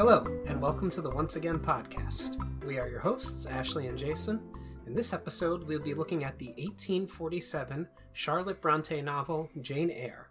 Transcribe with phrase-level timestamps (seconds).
[0.00, 2.38] Hello, and welcome to the Once Again podcast.
[2.64, 4.40] We are your hosts, Ashley and Jason.
[4.86, 10.30] In this episode, we'll be looking at the 1847 Charlotte Bronte novel Jane Eyre.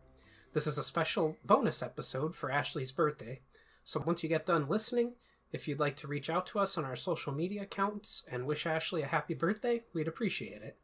[0.54, 3.42] This is a special bonus episode for Ashley's birthday,
[3.84, 5.14] so once you get done listening,
[5.52, 8.66] if you'd like to reach out to us on our social media accounts and wish
[8.66, 10.80] Ashley a happy birthday, we'd appreciate it.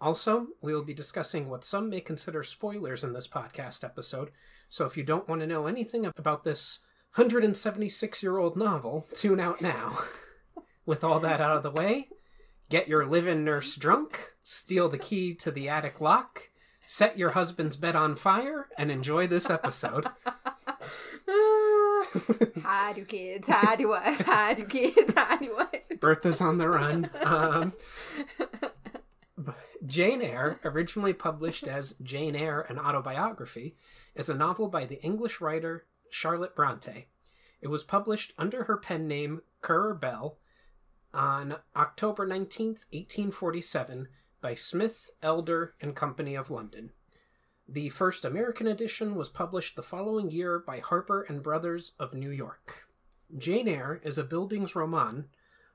[0.00, 4.30] Also, we will be discussing what some may consider spoilers in this podcast episode,
[4.70, 6.78] so if you don't want to know anything about this
[7.14, 9.98] 176 year old novel, tune out now.
[10.86, 12.08] With all that out of the way,
[12.70, 16.50] get your live in nurse drunk, steal the key to the attic lock,
[16.86, 20.06] set your husband's bed on fire, and enjoy this episode.
[22.62, 26.00] Hi, do kids, hi, do wife, hi, do kids, hi, do wife.
[26.00, 27.10] Bertha's on the run.
[27.22, 27.72] Um,
[29.84, 33.76] Jane Eyre, originally published as Jane Eyre, an autobiography,
[34.14, 37.08] is a novel by the English writer Charlotte Bronte.
[37.60, 40.38] It was published under her pen name Currer Bell
[41.12, 44.08] on October 19th, 1847,
[44.40, 46.92] by Smith, Elder, and Company of London.
[47.68, 52.30] The first American edition was published the following year by Harper and Brothers of New
[52.30, 52.86] York.
[53.36, 55.24] Jane Eyre is a Bildungsroman,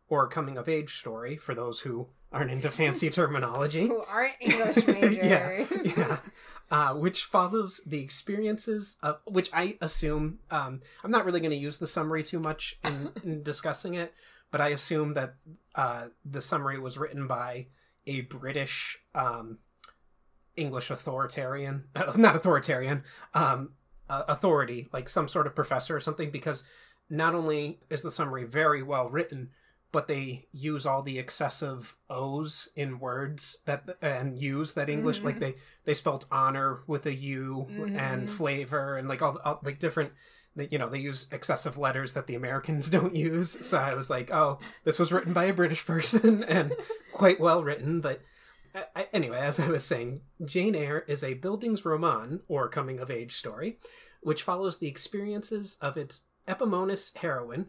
[0.08, 3.88] or coming of age story for those who aren't into fancy terminology.
[3.88, 5.28] Who aren't English majors.
[5.28, 6.18] yeah, yeah.
[6.72, 11.58] Uh, which follows the experiences of which I assume um, I'm not really going to
[11.58, 14.14] use the summary too much in, in discussing it,
[14.50, 15.36] but I assume that
[15.76, 17.68] uh, the summary was written by
[18.08, 19.60] a British um,
[20.56, 23.04] English authoritarian, uh, not authoritarian,
[23.34, 23.74] um,
[24.10, 26.64] uh, authority, like some sort of professor or something, because
[27.10, 29.50] not only is the summary very well written,
[29.94, 35.28] but they use all the excessive o's in words that and use that english mm-hmm.
[35.28, 35.56] like they
[35.86, 37.96] they spelt honor with a u mm-hmm.
[37.96, 40.12] and flavor and like all, all like different
[40.56, 44.30] you know they use excessive letters that the americans don't use so i was like
[44.32, 46.74] oh this was written by a british person and
[47.14, 48.20] quite well written but
[48.96, 53.36] I, anyway as i was saying jane eyre is a bildungsroman or coming of age
[53.36, 53.78] story
[54.22, 57.68] which follows the experiences of its eponymous heroine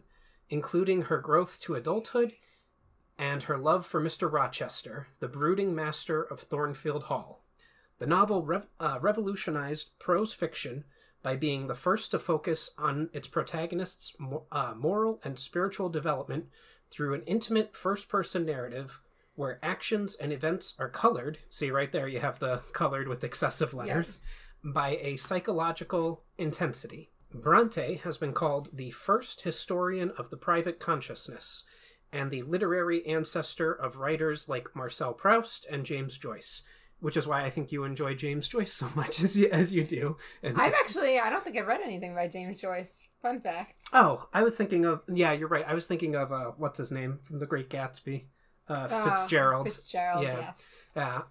[0.49, 2.33] including her growth to adulthood
[3.17, 4.31] and her love for Mr.
[4.31, 7.43] Rochester, the brooding master of Thornfield Hall.
[7.97, 10.83] The novel rev- uh, revolutionized prose fiction
[11.23, 14.15] by being the first to focus on its protagonist's
[14.51, 16.45] uh, moral and spiritual development
[16.91, 19.01] through an intimate first person narrative
[19.35, 21.39] where actions and events are colored.
[21.49, 24.19] See, right there, you have the colored with excessive letters.
[24.63, 27.11] By a psychological intensity.
[27.41, 31.63] Bronte has been called the first historian of the private consciousness
[32.11, 36.61] and the literary ancestor of writers like Marcel Proust and James Joyce,
[36.99, 39.83] which is why I think you enjoy James Joyce so much as you, as you
[39.83, 40.17] do.
[40.43, 43.07] And I've actually, I don't think I've read anything by James Joyce.
[43.21, 43.73] Fun fact.
[43.91, 45.65] Oh, I was thinking of, yeah, you're right.
[45.67, 48.25] I was thinking of, uh, what's his name from The Great Gatsby?
[48.67, 49.71] Uh, oh, Fitzgerald.
[49.71, 50.39] Fitzgerald, yeah.
[50.39, 50.75] yes.
[50.95, 51.21] Yeah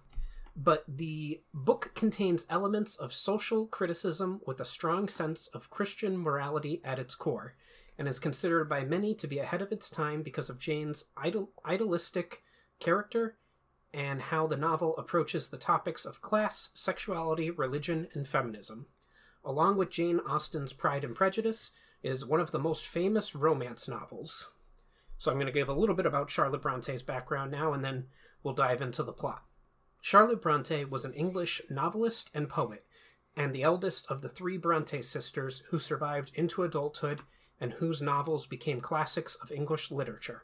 [0.55, 6.81] but the book contains elements of social criticism with a strong sense of Christian morality
[6.83, 7.55] at its core,
[7.97, 11.51] and is considered by many to be ahead of its time because of Jane's idol-
[11.65, 12.43] idealistic
[12.79, 13.37] character
[13.93, 18.87] and how the novel approaches the topics of class, sexuality, religion, and feminism.
[19.43, 21.71] Along with Jane Austen's Pride and Prejudice,
[22.03, 24.49] it is one of the most famous romance novels.
[25.17, 28.07] So I'm going to give a little bit about Charlotte Bronte's background now, and then
[28.43, 29.43] we'll dive into the plot.
[30.05, 32.85] Charlotte Bronte was an English novelist and poet,
[33.35, 37.21] and the eldest of the three Bronte sisters who survived into adulthood
[37.59, 40.43] and whose novels became classics of English literature.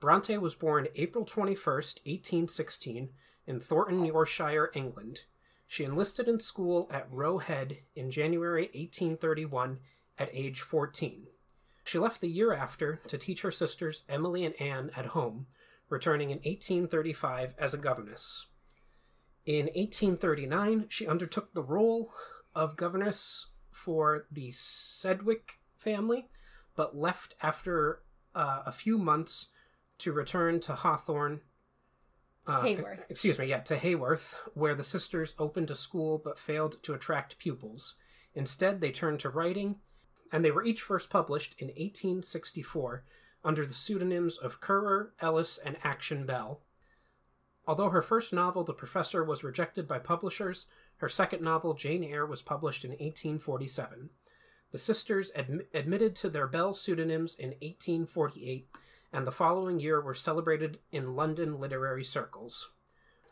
[0.00, 3.10] Bronte was born April 21, 1816,
[3.46, 5.24] in Thornton, Yorkshire, England.
[5.66, 9.78] She enlisted in school at Roe Head in January 1831
[10.16, 11.26] at age 14.
[11.84, 15.48] She left the year after to teach her sisters Emily and Anne at home,
[15.90, 18.46] returning in 1835 as a governess.
[19.46, 22.12] In 1839, she undertook the role
[22.52, 26.28] of governess for the Sedgwick family,
[26.74, 28.02] but left after
[28.34, 29.46] uh, a few months
[29.98, 31.42] to return to Hawthorne.
[32.44, 32.98] Uh, Haworth.
[33.08, 37.38] Excuse me, yeah, to Haworth, where the sisters opened a school but failed to attract
[37.38, 37.94] pupils.
[38.34, 39.76] Instead, they turned to writing,
[40.32, 43.04] and they were each first published in 1864
[43.44, 46.62] under the pseudonyms of Currer, Ellis, and Acton Bell.
[47.66, 50.66] Although her first novel, The Professor, was rejected by publishers,
[50.98, 54.10] her second novel, Jane Eyre, was published in 1847.
[54.72, 58.68] The sisters adm- admitted to their Bell pseudonyms in 1848,
[59.12, 62.70] and the following year were celebrated in London literary circles.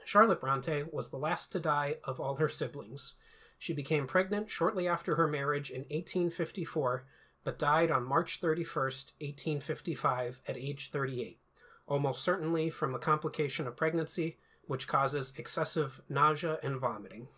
[0.05, 3.15] Charlotte Bronte was the last to die of all her siblings.
[3.59, 7.07] She became pregnant shortly after her marriage in 1854
[7.45, 11.39] but died on March 31st, 1855, at age 38,
[11.87, 14.37] almost certainly from a complication of pregnancy,
[14.67, 17.29] which causes excessive nausea and vomiting.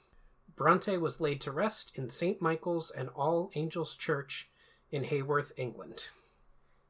[0.57, 2.41] Bronte was laid to rest in St.
[2.41, 4.49] Michael's and All Angels Church
[4.91, 6.05] in Haworth, England.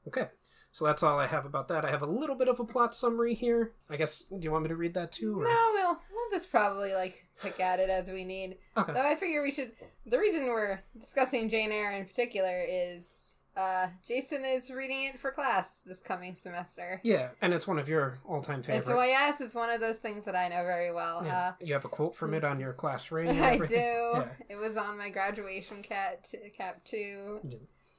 [0.07, 0.29] Okay,
[0.71, 1.85] so that's all I have about that.
[1.85, 3.73] I have a little bit of a plot summary here.
[3.91, 5.41] I guess, do you want me to read that too?
[5.41, 8.59] or- No, we'll we'll just probably like pick at it as we need.
[8.77, 8.93] Okay.
[8.93, 9.73] Though I figure we should.
[10.05, 13.26] The reason we're discussing Jane Eyre in particular is
[13.57, 17.01] uh, Jason is reading it for class this coming semester.
[17.03, 18.89] Yeah, and it's one of your all-time favorites.
[18.89, 21.23] so, yes, it's one of those things that I know very well.
[21.25, 21.53] Yeah.
[21.61, 23.41] you have a quote from it on your class ring.
[23.41, 23.75] Uh, I do.
[23.75, 24.29] Yeah.
[24.49, 27.41] It was on my graduation cat cap too.
[27.49, 27.57] Yeah.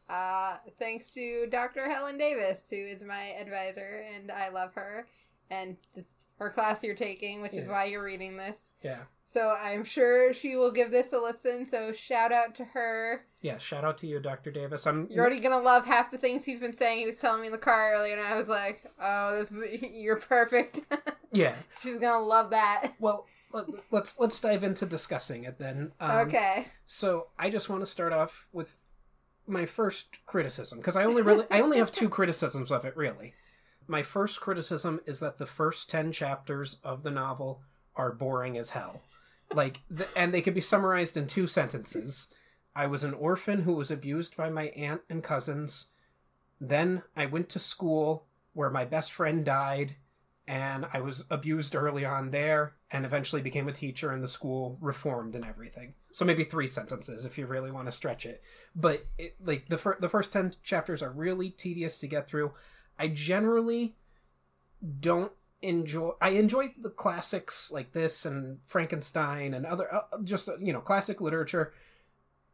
[0.10, 1.90] Uh, thanks to Dr.
[1.90, 5.06] Helen Davis, who is my advisor, and I love her.
[5.50, 8.72] And it's her class you're taking, which is why you're reading this.
[8.84, 9.00] Yeah.
[9.26, 11.66] So I'm sure she will give this a listen.
[11.66, 13.26] So shout out to her.
[13.48, 14.52] Yeah, shout out to you, Dr.
[14.52, 14.86] Davis.
[14.86, 17.00] I'm You're already gonna love half the things he's been saying.
[17.00, 19.82] He was telling me in the car earlier, and I was like, "Oh, this is
[19.94, 20.82] you're perfect."
[21.34, 21.56] Yeah.
[21.82, 22.94] She's gonna love that.
[23.00, 25.92] Well, let, let's let's dive into discussing it then.
[26.00, 26.68] Um, okay.
[26.86, 28.78] So I just want to start off with
[29.46, 33.34] my first criticism because I only really I only have two criticisms of it really.
[33.88, 37.62] My first criticism is that the first 10 chapters of the novel
[37.96, 39.02] are boring as hell.
[39.54, 42.30] Like the, and they could be summarized in two sentences.
[42.78, 45.88] I was an orphan who was abused by my aunt and cousins.
[46.62, 49.96] Then I went to school where my best friend died
[50.48, 54.78] and I was abused early on there and eventually became a teacher and the school
[54.80, 55.96] reformed and everything.
[56.12, 58.44] So maybe three sentences if you really want to stretch it.
[58.76, 62.54] But it, like the fir- the first 10 chapters are really tedious to get through.
[63.00, 63.96] I generally
[65.00, 65.32] don't
[65.64, 70.72] enjoy I enjoy the classics like this and Frankenstein and other uh, just uh, you
[70.72, 71.74] know classic literature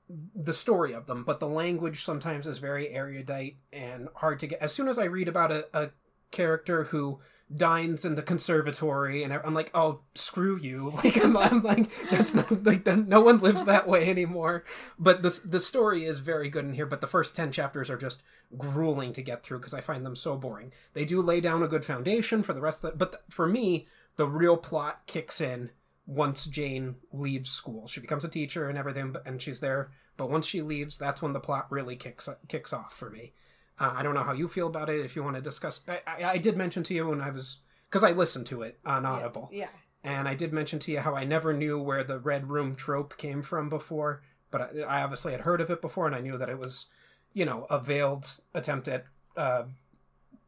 [0.09, 4.61] the story of them but the language sometimes is very erudite and hard to get.
[4.61, 5.89] As soon as I read about a, a
[6.31, 7.19] character who
[7.55, 10.93] dines in the conservatory and I'm like oh screw you.
[11.03, 14.63] Like I'm, I'm like that's not like then no one lives that way anymore.
[14.99, 17.97] But the the story is very good in here but the first 10 chapters are
[17.97, 18.23] just
[18.57, 20.73] grueling to get through because I find them so boring.
[20.93, 23.47] They do lay down a good foundation for the rest of the but th- for
[23.47, 25.71] me the real plot kicks in
[26.05, 30.29] once Jane leaves school she becomes a teacher and everything but- and she's there but
[30.29, 33.33] once she leaves that's when the plot really kicks kicks off for me
[33.79, 35.03] uh, I don't know how you feel about it.
[35.03, 37.57] If you want to discuss, I, I, I did mention to you when I was
[37.89, 39.69] because I listened to it on Audible, Yeah.
[40.03, 43.17] and I did mention to you how I never knew where the red room trope
[43.17, 44.21] came from before,
[44.51, 46.85] but I, I obviously had heard of it before, and I knew that it was,
[47.33, 49.63] you know, a veiled attempt at uh,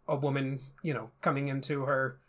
[0.07, 2.19] a woman, you know, coming into her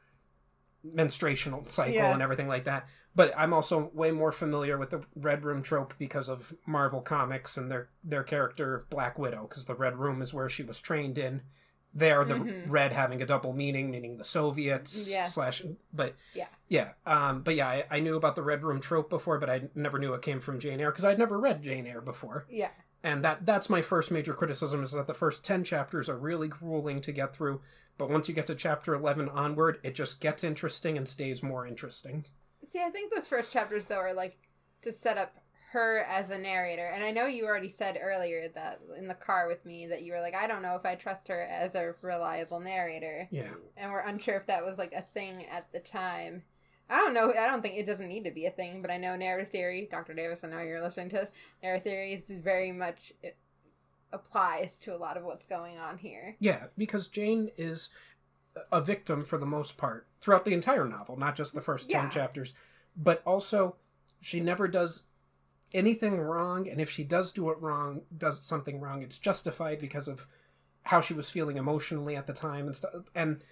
[0.83, 2.13] menstruational cycle Yes.
[2.15, 2.87] and everything like that.
[3.17, 7.57] But I'm also way more familiar with the Red Room trope because of Marvel Comics
[7.57, 10.81] and their their character of Black Widow, because the Red Room is where she was
[10.81, 11.41] trained in.
[11.95, 12.65] There, the Mhm.
[12.69, 15.35] red having a double meaning, meaning the Soviets Yes.
[15.35, 15.63] slash.
[15.95, 16.49] But Yeah.
[16.69, 19.71] yeah, um, but yeah, I, I knew about the Red Room trope before, but I
[19.75, 22.69] never knew it came from Jane Eyre because I'd never read Jane Eyre before Yeah.
[23.03, 26.49] and that that's my first major criticism is that the first 10 chapters are really
[26.49, 27.63] grueling to get through
[27.97, 31.67] but once you get to chapter 11 onward it just gets interesting and stays more
[31.67, 32.27] interesting
[32.67, 34.37] See, I think those first chapters though are like
[34.83, 35.37] to set up
[35.73, 36.87] her as a narrator.
[36.87, 40.13] And I know you already said earlier that in the car with me that you
[40.13, 43.29] were like, I don't know if I trust her as a reliable narrator.
[43.31, 46.43] yeah And we're unsure if that was like a thing at the time.
[46.89, 47.31] I don't know.
[47.33, 49.89] I don't think it doesn't need to be a thing, but I know narrative theory,
[49.91, 50.15] Dr.
[50.15, 51.31] Davis, I know you're listening to this.
[51.63, 53.37] Narrative theory is very much it
[54.13, 56.37] applies to a lot of what's going on here.
[56.39, 57.91] yeah because jane is
[58.73, 62.11] a victim for the most part throughout the entire novel not just the first 10
[62.11, 62.55] chapters
[62.97, 63.77] but also
[64.21, 65.03] she never does
[65.75, 70.09] anything wrong and if she does do it wrong does something wrong it's justified because
[70.09, 70.27] of
[70.85, 73.43] how she was feeling emotionally at the time and stuff and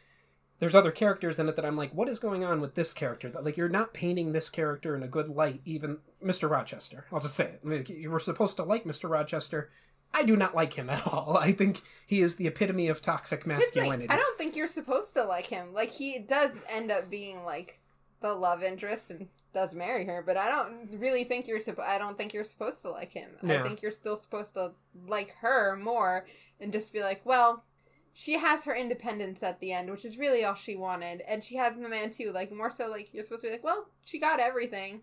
[0.59, 3.31] there's other characters in it that I'm like, what is going on with this character?
[3.43, 6.49] Like, you're not painting this character in a good light, even Mr.
[6.49, 7.07] Rochester.
[7.13, 7.61] I'll just say it.
[7.65, 9.11] I mean, you were supposed to like Mr.
[9.11, 9.71] Rochester.
[10.15, 11.37] I do not like him at all.
[11.41, 14.11] I think he is the epitome of toxic Here's the thing, masculinity.
[14.11, 15.75] I don't think you're supposed to like him.
[15.75, 17.81] Like he does end up being like
[18.21, 21.89] the love interest and does marry her, but I don't really think you're supposed.
[21.89, 23.31] I don't think you're supposed to like him.
[23.43, 24.73] I think you're still supposed to
[25.07, 26.27] like her more
[26.61, 27.65] and just be like, well,
[28.13, 31.57] she has her independence at the end, which is really all she wanted, and she
[31.57, 32.31] has the man too.
[32.33, 35.01] Like more so, like you're supposed to be like, well, she got everything,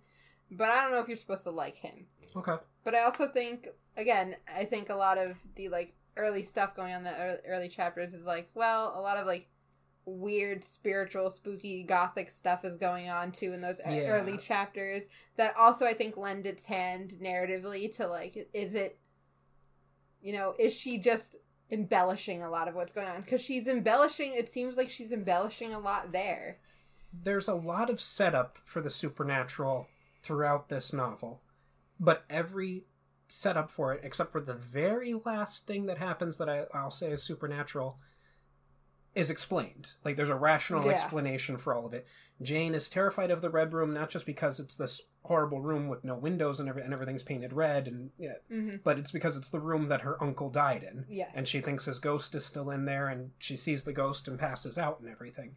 [0.52, 2.06] but I don't know if you're supposed to like him.
[2.36, 2.56] Okay.
[2.84, 3.68] But I also think,
[3.98, 7.70] again, I think a lot of the like early stuff going on in the early
[7.70, 9.48] chapters is like, well, a lot of like
[10.06, 14.08] weird spiritual spooky gothic stuff is going on too in those Yeah.
[14.08, 15.04] early chapters
[15.38, 18.98] that also I think lend its hand narratively to like is it
[20.24, 21.36] you know, is she just
[21.72, 23.22] embellishing a lot of what's going on?
[23.22, 24.34] Because she's embellishing.
[24.36, 26.60] It seems like she's embellishing a lot there.
[27.12, 29.88] There's a lot of setup for the supernatural
[30.22, 31.42] throughout this novel,
[32.00, 32.86] but every
[33.28, 37.12] setup for it, except for the very last thing that happens that I, I'll say
[37.12, 37.98] is supernatural,
[39.16, 39.92] is explained.
[40.06, 40.92] Like there's a rational Yeah.
[40.94, 42.06] explanation for all of it.
[42.42, 46.04] Jane is terrified of the red room, not just because it's this horrible room with
[46.04, 48.78] no windows and, every, and everything's painted red, and yeah, Mm-hmm.
[48.84, 51.06] but it's because it's the room that her uncle died in.
[51.10, 51.30] Yes.
[51.36, 54.40] And she thinks his ghost is still in there, and she sees the ghost and
[54.40, 55.56] passes out and everything.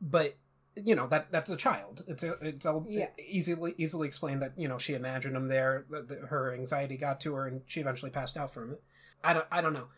[0.00, 0.36] But
[0.76, 2.02] you know that that's a child.
[2.08, 3.08] It's a, it's a, Yeah.
[3.18, 5.84] easily easily explained that you know she imagined him there.
[5.90, 8.82] That that her anxiety got to her, and she eventually passed out from it.
[9.22, 9.88] I don't I don't know.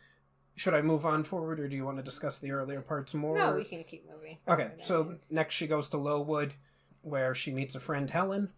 [0.57, 3.37] Should I move on forward, or do you want to discuss the earlier parts more?
[3.37, 4.39] No, we can keep moving.
[4.47, 6.55] Okay, so next she goes to Lowood,
[7.03, 8.51] where she meets a friend Helen,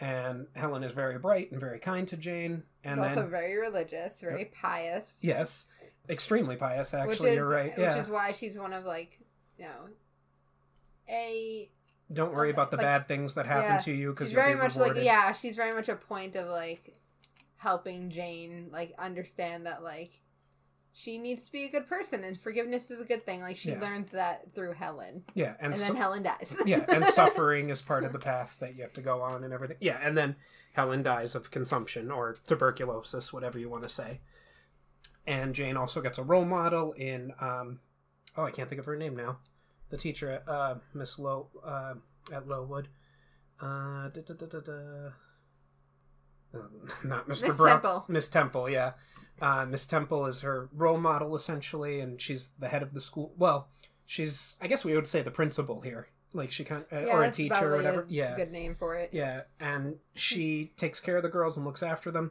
[0.00, 4.20] and Helen is very bright and very kind to Jane, and also then very religious,
[4.20, 5.20] very pious.
[5.22, 5.66] yes,
[6.08, 6.92] extremely pious.
[6.94, 7.76] Actually, is you're right.
[7.76, 9.18] which Yeah, is why she's one of like
[9.56, 9.88] you know
[11.08, 11.70] a
[12.12, 14.42] don't worry about the like- bad things that happen yeah, to you because she's you'll
[14.42, 14.96] very be much rewarded.
[14.98, 16.94] like yeah she's very much a point of like
[17.56, 20.20] helping jane like understand that like
[20.92, 23.70] she needs to be a good person and forgiveness is a good thing like she
[23.70, 23.80] Yeah.
[23.80, 27.82] learns that through helen yeah, and, and, su- then helen dies yeah, and suffering is
[27.82, 29.76] part of the path that you have to go on and everything.
[29.80, 30.36] Yeah, and then
[30.72, 34.20] Helen dies of consumption or tuberculosis, whatever you want to say.
[35.26, 37.80] And Jane also gets a role model in um
[38.36, 39.38] oh, I can't think of her name now.
[39.90, 41.94] The teacher at uh Miss Low uh
[42.32, 42.88] at Lowood.
[43.60, 45.08] Uh da, da, da, da, da.
[46.54, 47.48] Um, not Mr.
[47.48, 47.68] Miss Brown.
[47.80, 48.04] Temple.
[48.08, 48.92] Miss Temple, yeah.
[49.40, 53.34] Uh, Miss Temple is her role model essentially, and she's the head of the school.
[53.36, 53.68] Well,
[54.06, 57.24] she's I guess we would say the principal here, like she kind uh, yeah, or
[57.24, 58.06] a teacher or whatever.
[58.08, 61.82] yeah, good name for it yeah, and she takes care of the girls and looks
[61.82, 62.30] after them.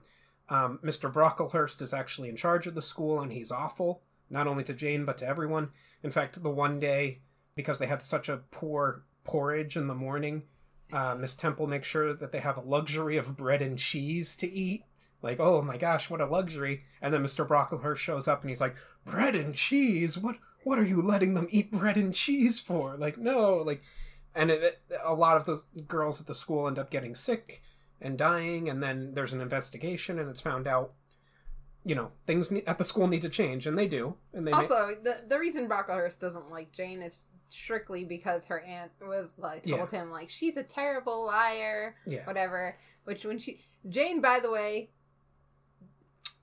[0.49, 1.11] Um, Mr.
[1.11, 5.05] Brocklehurst is actually in charge of the school, and he's awful, not only to Jane
[5.05, 5.69] but to everyone.
[6.03, 7.19] In fact, the one day
[7.55, 10.43] because they had such a poor porridge in the morning,
[10.93, 14.51] uh, Miss Temple makes sure that they have a luxury of bread and cheese to
[14.51, 14.83] eat.
[15.21, 16.83] Like, oh my gosh, what a luxury!
[17.01, 17.47] And then Mr.
[17.47, 20.17] Brocklehurst shows up and he's like, "Bread and cheese?
[20.17, 20.35] What?
[20.63, 22.95] What are you letting them eat bread and cheese for?
[22.97, 23.81] Like, no, like."
[24.35, 27.63] And it, it- a lot of the girls at the school end up getting sick
[28.01, 30.91] and dying, and then there's an investigation, and it's found out,
[31.85, 34.15] you know, things at the school need to change, and they do.
[34.33, 38.91] And they also the, the reason brocklehurst doesn't like jane is strictly because her aunt
[39.01, 42.77] was like told him like she's a terrible liar yeah, whatever.
[43.05, 44.89] Which when she Jane, by the way,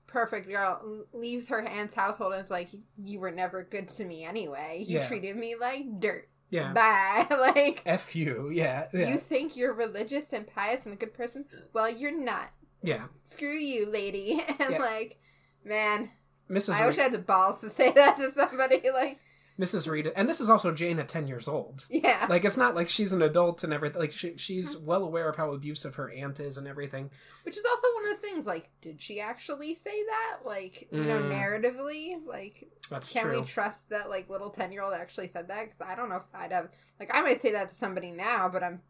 [0.07, 4.23] perfect girl, leaves her aunt's household and is like, "You were never good to me
[4.23, 4.83] anyway.
[4.87, 5.07] You Yeah.
[5.07, 6.29] treated me like dirt.
[6.49, 6.71] yeah.
[6.73, 11.13] Bye." like F you, yeah, yeah, you think you're religious and pious and a good
[11.13, 11.45] person?
[11.73, 12.51] Well, you're not.
[12.81, 13.05] yeah.
[13.23, 14.43] Screw you, lady.
[14.59, 14.77] And Yeah.
[14.79, 15.19] like,
[15.65, 16.11] man,
[16.49, 16.73] Mrs.
[16.75, 18.81] I wish I had the balls to say that to somebody.
[18.91, 19.19] Like,
[19.59, 19.87] Mrs.
[19.87, 21.85] Reed, and this is also Jane at ten years old.
[21.89, 22.25] yeah.
[22.27, 23.99] Like it's not like she's an adult and everything.
[24.01, 27.11] Like she, she's well aware of how abusive her aunt is and everything.
[27.43, 28.47] Which is also one of those things.
[28.47, 30.39] Like, did she actually say that?
[30.43, 31.31] Like, you know, Mm.
[31.31, 33.41] narratively, like, That's Can true.
[33.41, 35.65] we trust that like little ten year old actually said that?
[35.69, 36.69] Because I don't know if I'd have
[36.99, 38.81] like I might say that to somebody now, but I'm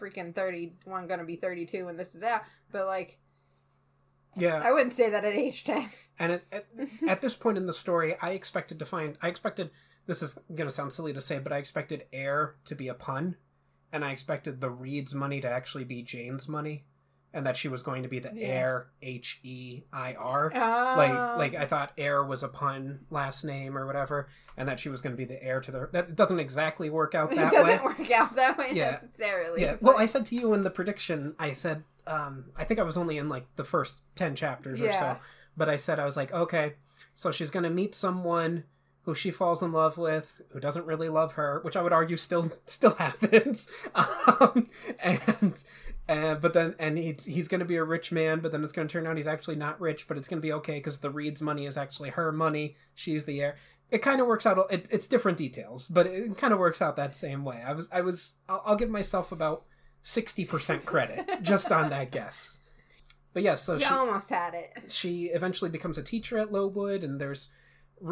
[0.00, 2.42] freaking thirty one, gonna be thirty two when this is out.
[2.72, 3.18] But like
[4.36, 5.88] yeah, I wouldn't say that at age ten.
[6.18, 6.66] and it, at,
[7.08, 9.16] at this point in the story, I expected to find.
[9.22, 9.70] I expected.
[10.08, 13.36] This is gonna sound silly to say, but I expected heir to be a pun,
[13.92, 16.84] and I expected the Reed's money to actually be Jane's money,
[17.32, 18.46] and that she was going to be the Yeah.
[18.48, 18.86] heir.
[19.02, 20.50] H E I R.
[20.52, 24.80] Uh, like like I thought heir was a pun last name or whatever, and that
[24.80, 25.88] she was going to be the heir to the.
[25.92, 27.58] That doesn't exactly work out that way.
[27.58, 27.94] it doesn't way.
[27.98, 28.92] work out that way Yeah.
[28.92, 29.60] necessarily.
[29.62, 29.72] Yeah.
[29.74, 32.82] but- Well, I said to you in the prediction, I said, um, I think I
[32.82, 35.18] was only in like the first ten chapters or so,
[35.54, 36.76] but I said I was like, okay,
[37.14, 38.64] so she's going to meet someone
[39.08, 42.18] who she falls in love with, who doesn't really love her, which I would argue
[42.18, 43.70] still still happens.
[43.96, 44.68] Um,
[45.00, 45.64] and
[46.10, 48.72] uh, but then and he's he's going to be a rich man, but then it's
[48.72, 50.98] going to turn out he's actually not rich, but it's going to be okay because
[50.98, 52.76] the Reed's money is actually her money.
[52.94, 53.56] She's the heir.
[53.90, 54.58] It kind of works out.
[54.70, 57.62] It, it's different details, but it kind of works out that same way.
[57.66, 59.64] I was I was I'll, I'll give myself about
[60.02, 62.60] sixty percent credit just on that guess.
[63.32, 64.92] But yes, so you she, almost had it.
[64.92, 67.48] she eventually becomes a teacher at Lowood, and there's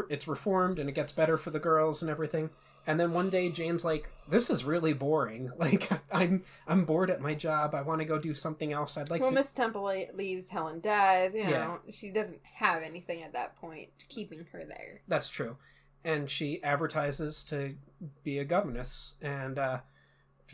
[0.08, 2.50] it's reformed and it gets better for the girls and everything.
[2.88, 5.50] And then one day Jane's like, "This is really boring.
[5.58, 7.74] Like I'm I'm bored at my job.
[7.74, 8.96] I want to go do something else.
[8.96, 10.48] I'd like well, to." Miss Temple leaves.
[10.48, 11.34] Helen dies.
[11.34, 11.76] You know, Yeah.
[11.92, 15.00] she doesn't have anything at that point keeping her there.
[15.08, 15.56] That's true.
[16.04, 17.74] And she advertises to
[18.22, 19.78] be a governess, and uh,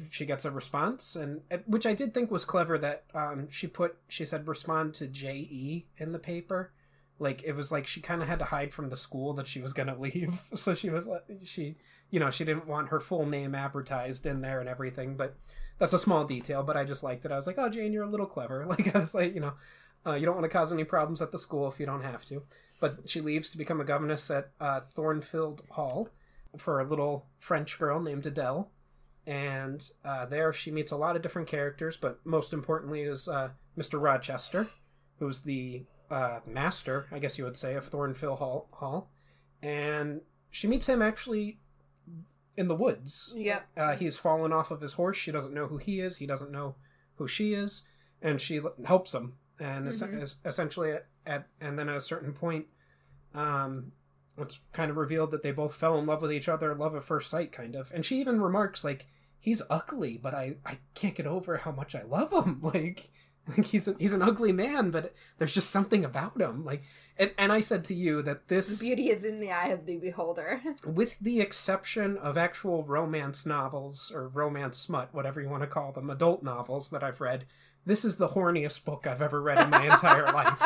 [0.08, 3.96] she gets a response, and which I did think was clever that um, she put
[4.08, 6.72] she said respond to J E in the paper,
[7.22, 9.60] like it was like she kind of had to hide from the school that she
[9.60, 10.42] was gonna leave.
[10.54, 11.08] So she was
[11.44, 11.76] she
[12.10, 15.36] you know she didn't want her full name advertised in there and everything but
[15.78, 17.32] that's a small detail but i just liked it.
[17.32, 18.66] I was like oh jane you're a little clever.
[18.72, 19.54] Like i was like you know
[20.04, 22.24] uh, you don't want to cause any problems at the school if you don't have
[22.26, 22.42] to.
[22.80, 26.08] But she leaves to become a governess at uh, thornfield hall
[26.56, 28.68] for a little french girl named adele.
[29.24, 33.50] And uh, there she meets a lot of different characters but most importantly is uh,
[33.78, 34.68] mr rochester
[35.18, 39.10] who's the uh, master, I guess you would say, of Thornfield Hall, Hall,
[39.62, 41.58] and she meets him actually
[42.56, 43.32] in the woods.
[43.36, 43.60] Yeah.
[43.76, 45.16] Uh, he's fallen off of his horse.
[45.16, 46.18] She doesn't know who he is.
[46.18, 46.74] He doesn't know
[47.16, 47.82] who she is,
[48.20, 49.34] and she l- helps him.
[49.58, 50.22] And Mhm.
[50.22, 52.66] es- essentially, at, at and then at a certain point,
[53.34, 53.92] um,
[54.36, 57.04] it's kind of revealed that they both fell in love with each other, love at
[57.04, 57.90] first sight, kind of.
[57.92, 59.06] And she even remarks like,
[59.38, 63.10] "He's ugly, but I I can't get over how much I love him." Like.
[63.56, 66.64] Like he's a, he's an ugly man, but there's just something about him.
[66.64, 66.82] Like,
[67.18, 69.96] and, and I said to you that this, Beauty is in the eye of the
[69.96, 70.62] beholder.
[70.86, 75.90] with the exception of actual romance novels or romance smut, whatever you want to call
[75.90, 77.44] them, adult novels that I've read,
[77.84, 80.62] this is the horniest book I've ever read in my entire life.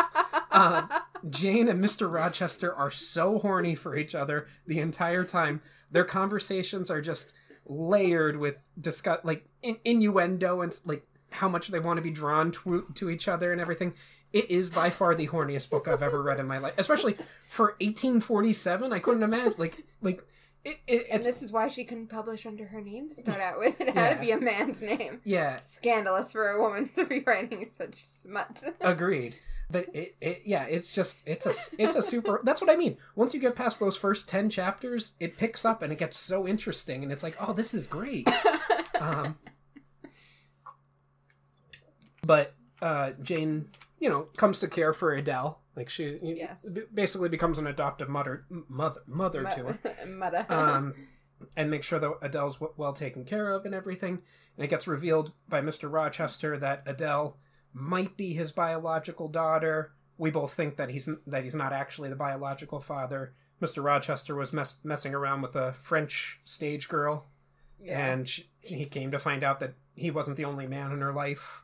[0.51, 0.87] Uh,
[1.29, 2.13] Jane and Mr.
[2.13, 5.63] Rochester are so horny for each other the entire time.
[5.91, 7.33] Their conversations are just
[7.69, 11.05] layered with discuss like in- innuendo and like
[11.37, 13.95] how much they want to be drawn to to each other and everything.
[14.33, 17.17] It is by far the horniest book I've ever read in my life, especially
[17.47, 18.93] for 1847.
[18.93, 20.23] I couldn't imagine like like
[20.65, 23.59] it, it and this is why she couldn't publish under her name to start out
[23.59, 23.81] with.
[23.81, 24.15] It had Yeah.
[24.15, 25.21] to be a man's name.
[25.25, 28.63] yeah Scandalous for a woman to be writing such smut.
[28.81, 29.37] agreed.
[29.71, 31.53] But it, it yeah, it's just it's a
[31.83, 32.41] it's a super.
[32.45, 32.99] That's what I mean.
[33.17, 36.47] Once you get past those first ten chapters, it picks up and it gets so
[36.47, 38.29] interesting, and it's like, oh, this is great.
[39.01, 39.37] um,
[42.27, 45.61] but uh, Jane, you know, comes to care for Adele.
[45.75, 46.65] Like she Yes.
[46.93, 49.79] basically becomes an adoptive mother mother mother to her.
[50.07, 50.51] Mudda.
[50.51, 50.95] um,
[51.57, 54.23] and make sure that Adele's well taken care of and everything.
[54.57, 55.93] And it gets revealed by Mr.
[55.93, 57.37] Rochester that Adele
[57.75, 59.93] might be his biological daughter.
[60.17, 63.35] We both think that he's that he's not actually the biological father.
[63.61, 63.85] Mr.
[63.85, 67.27] Rochester was mess- messing around with a French stage girl,
[67.83, 68.07] yeah.
[68.13, 71.13] and she, he came to find out that he wasn't the only man in her
[71.13, 71.63] life.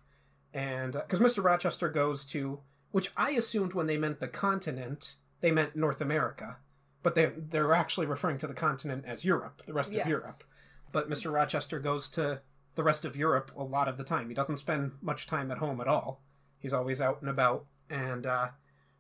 [0.54, 1.42] And because Mr.
[1.42, 2.60] Rochester goes to,
[2.90, 6.56] which I assumed when they meant the continent, they meant North America,
[7.02, 10.04] but they they're actually referring to the continent as Europe, the rest Yes.
[10.04, 10.44] of Europe.
[10.92, 11.32] But Mr.
[11.32, 12.40] Rochester goes to
[12.74, 14.28] the rest of Europe a lot of the time.
[14.28, 16.20] He doesn't spend much time at home at all.
[16.58, 18.48] He's always out and about and uh,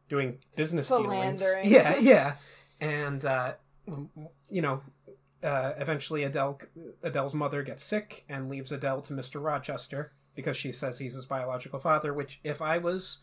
[0.08, 1.42] doing business dealings.
[1.64, 2.34] Yeah, yeah,
[2.80, 3.52] and uh,
[4.48, 4.80] you know,
[5.42, 6.60] uh, eventually Adele
[7.02, 9.42] Adele's mother gets sick and leaves Adele to Mr.
[9.42, 12.12] Rochester because she says he's his biological father.
[12.12, 13.18] Which, if I was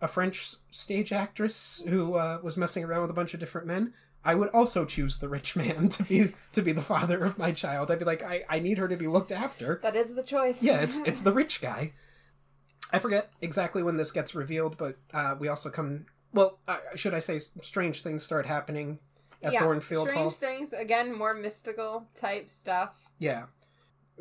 [0.00, 3.92] a French stage actress who uh, was messing around with a bunch of different men,
[4.24, 7.52] I would also choose the rich man to be to be the father of my
[7.52, 7.90] child.
[7.90, 9.78] I'd be like, I, I need her to be looked after.
[9.82, 10.62] that is the choice.
[10.62, 11.92] Yeah, it's it's the rich guy.
[12.92, 16.06] I forget exactly when this gets revealed, but uh, we also come.
[16.32, 18.98] Well, uh, should I say, strange things start happening
[19.42, 19.60] at yeah.
[19.60, 20.30] Thornfield Strange Hall.
[20.30, 20.72] things.
[20.72, 22.94] Again, more mystical type stuff.
[23.18, 23.44] Yeah.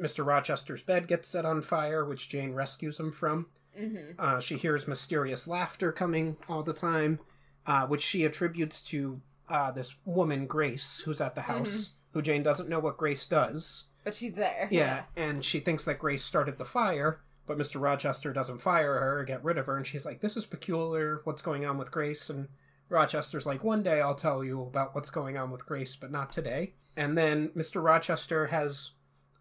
[0.02, 0.26] Mr.
[0.26, 3.48] Rochester's bed gets set on fire, which Jane rescues him from.
[3.80, 4.20] Mm-hmm.
[4.20, 7.20] Uh, she hears mysterious laughter coming all the time,
[7.66, 12.44] uh, which she attributes to uh, this woman, Grace, who's at the house, who Jane
[12.44, 13.86] doesn't know what Grace does.
[14.04, 14.68] But she's there.
[14.72, 17.82] Yeah, and she thinks that Grace started the fire, but Mr.
[17.82, 21.22] Rochester doesn't fire her or get rid of her, and she's like, This is peculiar.
[21.24, 22.30] What's going on with Grace?
[22.30, 22.48] And
[22.90, 26.32] Rochester's like, One day I'll tell you about what's going on with Grace, but not
[26.32, 26.74] today.
[26.96, 27.84] And then Mr.
[27.84, 28.92] Rochester has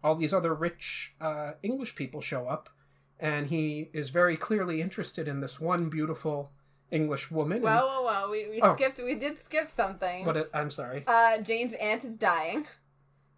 [0.03, 2.69] all these other rich uh, English people show up,
[3.19, 6.51] and he is very clearly interested in this one beautiful
[6.91, 7.57] English woman.
[7.57, 8.31] and- Well, well, well.
[8.31, 8.75] We, we Oh.
[8.75, 8.99] skipped.
[8.99, 10.23] We did skip something.
[10.25, 11.03] but it, I'm sorry.
[11.07, 12.67] uh, Jane's aunt is dying.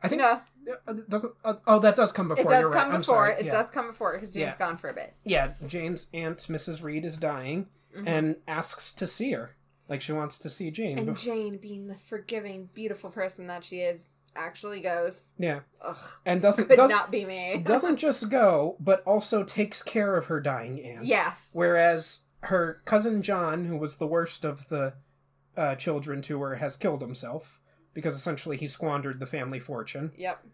[0.03, 0.41] I think no,
[0.87, 1.33] uh, doesn't.
[1.43, 2.41] Uh, oh, that does come before.
[2.43, 2.53] it before.
[2.53, 2.97] does you're come right.
[2.99, 3.27] Before.
[3.29, 3.51] It yeah.
[3.51, 4.57] does come before because Jane's Yeah.
[4.57, 5.15] gone for a bit.
[5.23, 6.83] Yeah, Jane's aunt, Mrs.
[6.83, 7.67] Reed, is dying
[7.97, 8.07] Mhm.
[8.07, 9.55] and asks to see her.
[9.89, 10.99] Like she wants to see Jane.
[10.99, 15.31] And Jane, being the forgiving, beautiful person that she is, actually goes.
[15.37, 17.57] yeah, Ugh, and doesn't could doesn't, not be me.
[17.65, 21.05] doesn't just go, but also takes care of her dying aunt.
[21.05, 21.49] yes.
[21.53, 24.93] Whereas her cousin John, who was the worst of the
[25.55, 27.59] uh, children to her, has killed himself
[27.93, 30.11] because essentially he squandered the family fortune.
[30.15, 30.45] Yep.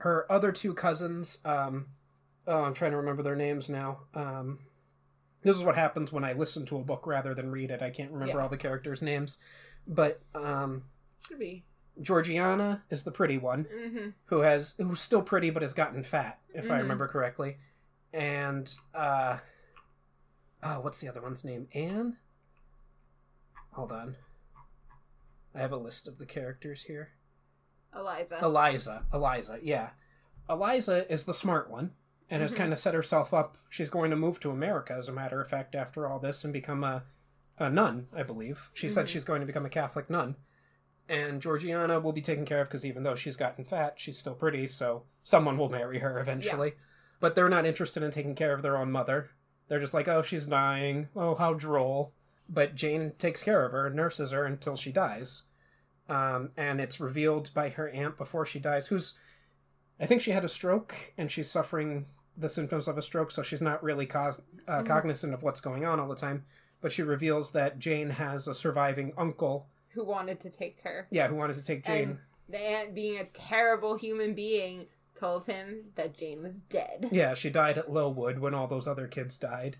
[0.00, 1.86] Her other two cousins, um,
[2.46, 4.00] oh, I'm trying to remember their names now.
[4.14, 4.60] Um,
[5.42, 7.82] this is what happens when I listen to a book rather than read it.
[7.82, 8.42] I can't remember Yeah.
[8.44, 9.38] all the characters' names,
[9.88, 10.84] but um,
[11.28, 11.64] Should be.
[12.00, 14.08] Georgiana is the pretty one Mm-hmm.
[14.26, 16.82] who has who's still pretty but has gotten fat, if I Mhm.
[16.82, 17.58] remember correctly.
[18.12, 19.38] And uh,
[20.62, 21.68] oh, what's the other one's name?
[21.74, 22.16] Anne.
[23.72, 24.16] hold on.
[25.54, 27.12] I have a list of the characters here.
[27.94, 28.38] Eliza.
[28.42, 29.04] Eliza.
[29.12, 29.90] Eliza, yeah.
[30.48, 31.92] Eliza is the smart one
[32.28, 32.56] and has Mhm.
[32.58, 33.56] kind of set herself up.
[33.70, 36.52] She's going to move to America, as a matter of fact, after all this and
[36.52, 37.04] become a,
[37.58, 38.70] a nun, I believe.
[38.74, 39.08] She said Mhm.
[39.08, 40.36] she's going to become a Catholic nun.
[41.08, 44.34] And Georgiana will be taken care of because even though she's gotten fat, she's still
[44.34, 46.74] pretty, so someone will marry her eventually.
[47.20, 49.30] But they're not interested in taking care of their own mother.
[49.68, 51.08] They're just like, oh, she's dying.
[51.14, 52.12] Oh, how droll.
[52.48, 55.42] But Jane takes care of her and nurses her until she dies.
[56.08, 59.14] Um, and it's revealed by her aunt before she dies, who's,
[60.00, 63.42] I think she had a stroke and she's suffering the symptoms of a stroke, so
[63.42, 64.86] she's not really cos- uh, Mhm.
[64.86, 66.44] cognizant of what's going on all the time.
[66.80, 71.06] But she reveals that Jane has a surviving uncle, who wanted to take her.
[71.10, 72.02] yeah, who wanted to take Jane.
[72.10, 77.08] And the aunt, being a terrible human being, told him that Jane was dead.
[77.12, 79.76] Yeah, she died at Lilwood when all those other kids died.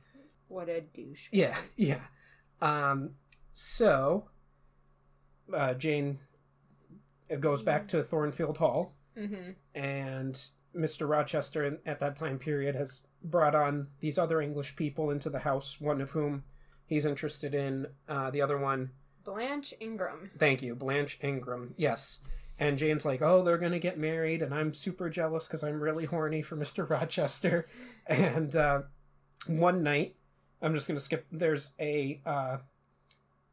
[0.49, 1.29] What a douche.
[1.33, 2.01] Yeah, yeah.
[2.61, 3.11] Um,
[3.53, 4.29] so
[5.53, 6.19] uh, Jane
[7.41, 9.51] goes back to Thornfield Hall, Mm-hmm.
[9.75, 10.43] and
[10.75, 11.07] Mr.
[11.07, 15.41] Rochester in- at that time period has brought on these other English people into the
[15.41, 16.45] house, one of whom
[16.87, 18.91] he's interested in, uh, the other one,
[19.25, 20.31] Blanche Ingram.
[20.39, 22.21] thank you, Blanche Ingram, yes.
[22.59, 25.81] And Jane's like, oh, they're going to get married, and I'm super jealous because I'm
[25.81, 26.89] really horny for Mr.
[26.89, 27.67] Rochester.
[28.07, 28.83] And uh,
[29.47, 30.17] one night,
[30.61, 32.59] I'm just going to skip, there's a uh,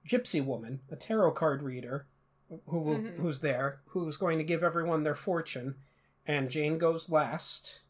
[0.08, 2.08] gypsy woman, a tarot card reader,
[2.68, 3.18] who will, Mhm.
[3.18, 5.76] who's there, who's going to give everyone their fortune.
[6.26, 7.82] And Jane goes last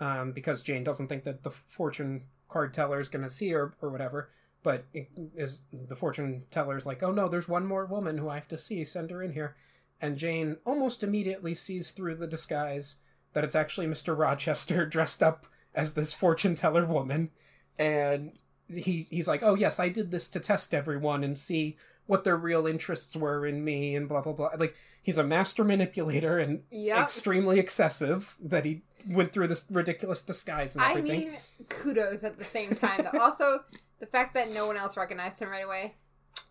[0.00, 3.74] um, because Jane doesn't think that the fortune card teller is going to see her
[3.82, 4.30] or whatever.
[4.68, 8.28] But it is the fortune teller is like, oh no, there's one more woman who
[8.28, 8.84] I have to see.
[8.84, 9.56] Send her in here.
[9.98, 12.96] And Jane almost immediately sees through the disguise
[13.32, 14.14] that it's actually Mr.
[14.18, 17.30] Rochester dressed up as this fortune teller woman.
[17.78, 18.32] And
[18.68, 22.36] he he's like, oh yes, I did this to test everyone and see what their
[22.36, 24.50] real interests were in me and blah blah blah.
[24.58, 26.98] Like he's a master manipulator and Yep.
[27.04, 31.20] extremely excessive that he went through this ridiculous disguise and I everything.
[31.30, 31.38] mean,
[31.70, 33.06] kudos at the same time.
[33.18, 33.60] Also,
[34.00, 35.94] the fact that no one else recognized him right away.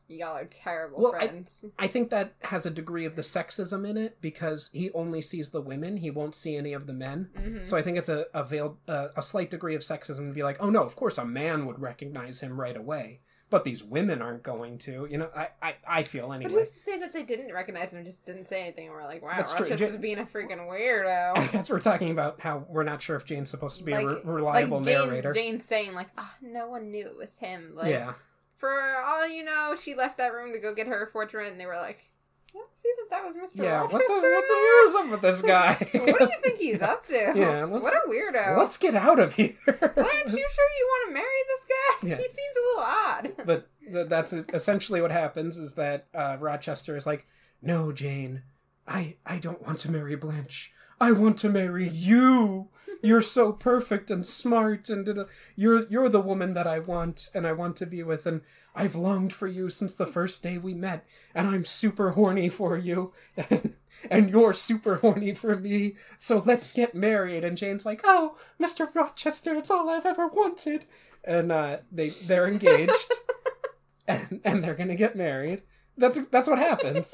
[0.09, 1.65] Y'all are terrible Well, friends.
[1.77, 5.49] I think that has a degree of the sexism in it because he only sees
[5.49, 7.29] the women; he won't see any of the men.
[7.35, 10.33] hmm So I think it's a a veiled, uh, a slight degree of sexism to
[10.33, 13.83] be like, oh no, of course a man would recognize him right away, but these
[13.83, 15.07] women aren't going to.
[15.09, 16.51] You know, I I, I feel anyway.
[16.51, 18.03] But who's to say that they didn't recognize him?
[18.03, 18.87] Just didn't say anything.
[18.87, 19.65] And we're like, wow, That's true.
[19.65, 21.51] Rochester's being a freaking weirdo.
[21.51, 24.21] That's we're talking about how we're not sure if Jane's supposed to be a re-
[24.23, 25.33] reliable like Jane, narrator.
[25.33, 27.73] Jane's saying like, oh, no one knew it was him.
[27.75, 28.13] Like, yeah,
[28.57, 31.65] for all you know, she left that room to go get her fortune, and they
[31.65, 32.09] were like,
[32.57, 33.63] "Yeah, see that that was Mr.
[33.63, 33.81] yeah.
[33.83, 35.73] What the what the hell is up with this guy?
[35.73, 37.13] what do you think he's up to?
[37.35, 38.57] Yeah, let's- what a weirdo.
[38.57, 39.55] Let's get out of here.
[39.65, 42.07] Blanche, you sure you want to marry this guy?
[42.09, 42.15] Yeah.
[42.17, 43.45] He seems a little odd.
[43.45, 47.27] but th- that's essentially what happens is that uh, Rochester is like,
[47.61, 48.43] "No, Jane,
[48.87, 50.71] I I don't want to marry Blanche.
[50.99, 52.69] I want to marry you.
[53.03, 55.25] You're so perfect and smart, and da-da.
[55.55, 58.41] you're you're the woman that I want, and I want to be with, and
[58.75, 61.05] I've longed for you since the first day we met,
[61.35, 63.13] and I'm super horny for you,
[63.49, 63.73] and
[64.09, 65.95] and you're super horny for me.
[66.17, 70.85] So let's get married." And Jane's like, "Oh, Mister Rochester, it's all I've ever wanted,"
[71.23, 73.11] and uh, they they're engaged
[74.07, 75.61] and, and they're gonna get married.
[75.97, 77.13] That's that's what happens.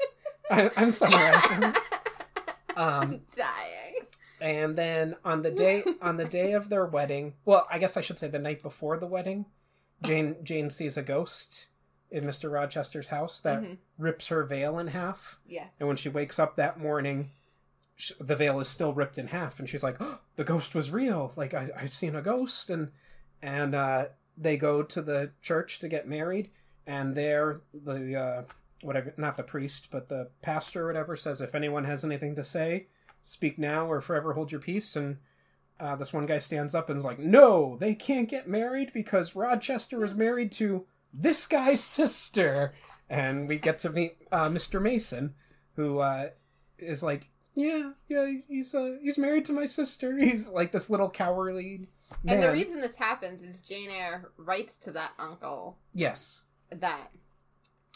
[0.50, 1.74] I, I'm summarizing.
[2.76, 3.83] Um, Dying.
[4.44, 8.00] And then on the day on the day of their wedding, well, I guess I
[8.02, 9.46] should say the night before the wedding,
[10.02, 11.66] Jane Jane sees a ghost
[12.10, 13.78] in Mister Rochester's house that Mhm.
[13.98, 15.40] rips her veil in half.
[15.46, 15.72] Yes.
[15.78, 17.30] And when she wakes up that morning,
[17.96, 20.90] sh the veil is still ripped in half, and she's like, oh, "The ghost was
[20.90, 21.32] real.
[21.36, 22.92] Like I, I've seen a ghost." And
[23.42, 26.50] and uh, they go to the church to get married,
[26.86, 28.42] and there the uh,
[28.82, 32.44] whatever, not the priest, but the pastor or whatever says, "If anyone has anything to
[32.44, 32.86] say,
[33.26, 35.16] speak now or forever hold your peace." And
[35.80, 39.34] uh, this one guy stands up and is like, "No, they can't get married because
[39.34, 42.74] Rochester is married to this guy's sister."
[43.10, 44.80] And we get to meet uh, Mr.
[44.80, 45.34] Mason,
[45.76, 46.28] who uh,
[46.78, 50.16] is like, "Yeah, yeah, he's uh, he's married to my sister.
[50.18, 51.88] He's like this little cowardly
[52.22, 57.10] man." and the reason this happens is Jane Eyre writes to that uncle yes, that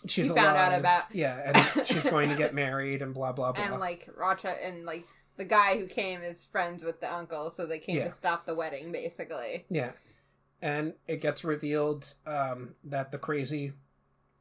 [0.06, 0.80] she's He found out alive.
[0.80, 3.64] about- yeah, and she's going to get married and blah blah blah.
[3.64, 5.06] and like Rocha and like
[5.38, 8.04] the guy who came is friends with the uncle, so they came Yeah.
[8.04, 9.64] to stop the wedding, basically.
[9.70, 9.92] Yeah.
[10.60, 13.72] And it gets revealed um, that the crazy,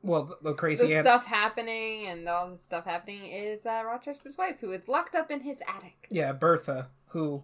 [0.02, 4.38] well, the crazy the aunt, stuff happening and all the stuff happening is uh, Rochester's
[4.38, 6.08] wife, who is locked up in his attic.
[6.10, 7.44] yeah, Bertha, who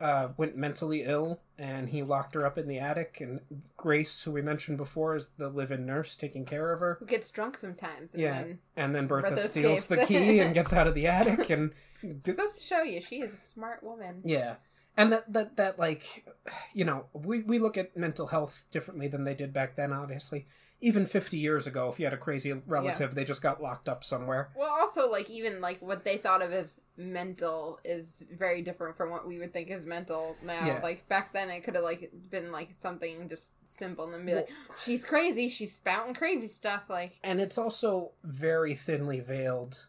[0.00, 3.18] uh, went mentally ill and he locked her up in the attic.
[3.20, 3.40] And
[3.76, 6.96] Grace, who we mentioned before, is the live-in nurse taking care of her.
[7.00, 8.14] Who gets drunk sometimes.
[8.14, 8.42] And Yeah.
[8.42, 11.72] Then, And then Bertha, Bertha steals the key and gets out of the attic and
[12.02, 14.22] it goes to show you, she is a smart woman.
[14.24, 14.54] Yeah.
[14.96, 16.26] And that, that, that like,
[16.72, 20.46] you know, we, we look at mental health differently than they did back then, obviously.
[20.82, 24.02] Even 50 years ago, if you had a crazy relative, they just got locked up
[24.02, 24.48] somewhere.
[24.56, 29.10] Well, also, like, even, like, what they thought of as mental is very different from
[29.10, 30.64] what we would think is mental now.
[30.66, 30.80] Yeah.
[30.82, 34.34] Like, back then, it could have, like, been, like, something just simple and then be
[34.34, 34.48] like,
[34.82, 36.84] she's crazy, she's spouting crazy stuff.
[36.88, 39.86] Like, And it's also very thinly veiled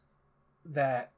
[0.65, 1.13] that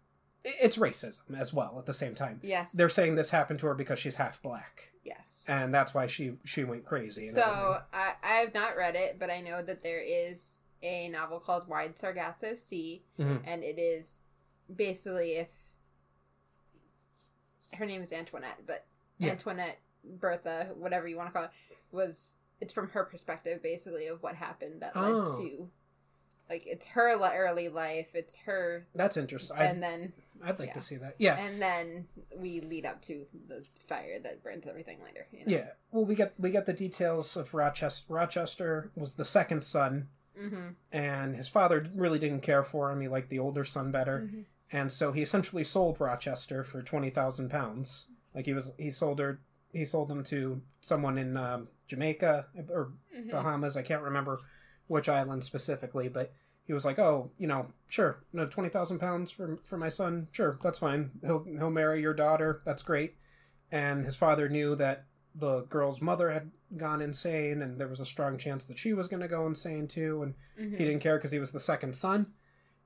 [0.46, 2.40] it's racism as well at the same time.
[2.44, 2.72] yes.
[2.74, 4.92] They're saying this happened to her because she's half black.
[5.04, 5.44] Yes.
[5.48, 7.30] And that's why she, she went crazy.
[7.30, 7.82] So, everything.
[7.94, 11.68] I, I have not read it, but I know that there is a novel called
[11.68, 13.42] Wide Sargasso Sea, Mhm.
[13.46, 14.20] and it is
[14.76, 15.50] basically if
[17.78, 18.86] her name is Antoinette, but
[19.18, 19.32] Yeah.
[19.32, 21.52] Antoinette Bertha, whatever you want to call it,
[21.92, 25.38] was it's from her perspective basically of what happened that led Oh.
[25.40, 25.70] to
[26.50, 29.58] like it's her early life, it's her, That's interesting.
[29.58, 30.14] and I'd, then
[30.44, 30.74] I'd like yeah.
[30.74, 31.16] to see that.
[31.20, 31.38] Yeah.
[31.38, 35.26] and then we lead up to the fire that burns everything later.
[35.32, 35.46] You know?
[35.48, 35.68] Yeah.
[35.92, 38.14] Well, we get we get the details of Rochester.
[38.14, 40.08] Rochester was the second son,
[40.40, 40.70] Mm-hmm.
[40.92, 43.02] and his father really didn't care for him.
[43.02, 44.42] He liked the older son better, Mm-hmm.
[44.72, 48.08] and so he essentially sold Rochester for twenty thousand pounds.
[48.34, 49.40] Like he was, he sold her.
[49.72, 53.30] He sold them to someone in um, Jamaica or Mm-hmm.
[53.30, 53.78] Bahamas.
[53.78, 54.40] I can't remember
[54.88, 56.34] which island specifically, but
[56.66, 60.28] he was like, "Oh, you know, sure, no, twenty thousand pounds for for my son.
[60.32, 61.12] Sure, that's fine.
[61.22, 62.62] He'll he'll marry your daughter.
[62.66, 63.16] That's great."
[63.72, 68.06] And his father knew that the girl's mother had gone insane, and there was a
[68.06, 70.22] strong chance that she was going to go insane too.
[70.24, 70.78] And Mm-hmm.
[70.78, 72.28] he didn't care because he was the second son.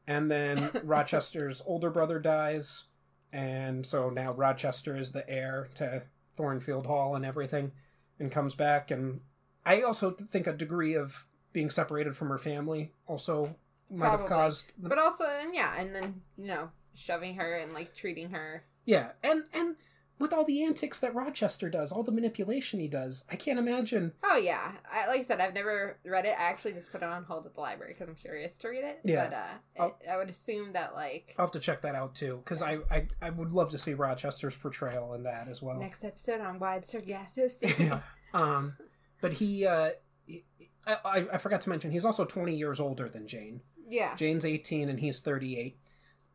[0.07, 2.85] And then Rochester's older brother dies,
[3.33, 6.03] and so now Rochester is the heir to
[6.35, 7.73] Thornfield Hall and everything,
[8.19, 8.89] and comes back.
[8.89, 9.19] And
[9.65, 13.57] I also think a degree of being separated from her family also
[13.91, 14.73] might have caused.
[14.77, 18.63] The, But also, and yeah, and then you know, shoving her and like treating her.
[18.85, 19.75] yeah, and and
[20.19, 24.13] with all the antics that Rochester does, all the manipulation he does, I can't imagine.
[24.23, 26.29] Oh yeah, I, like I said, I've never read it.
[26.37, 28.83] I actually just put it on hold at the library because I'm curious to read
[28.83, 28.99] it.
[29.03, 29.25] Yeah.
[29.27, 32.15] But uh, I'll- I, I would assume that like I'll have to check that out
[32.15, 35.77] too, because I, I I would love to see Rochester's portrayal in that as well.
[35.79, 37.73] next episode on Wide Sargasso Sea.
[37.77, 37.99] yeah.
[38.33, 38.75] Um,
[39.21, 39.91] but he, uh,
[40.25, 40.43] he,
[40.85, 43.61] I, I I forgot to mention, he's also 20 years older than Jane.
[43.87, 44.15] Yeah.
[44.15, 45.77] Jane's 18 and he's 38.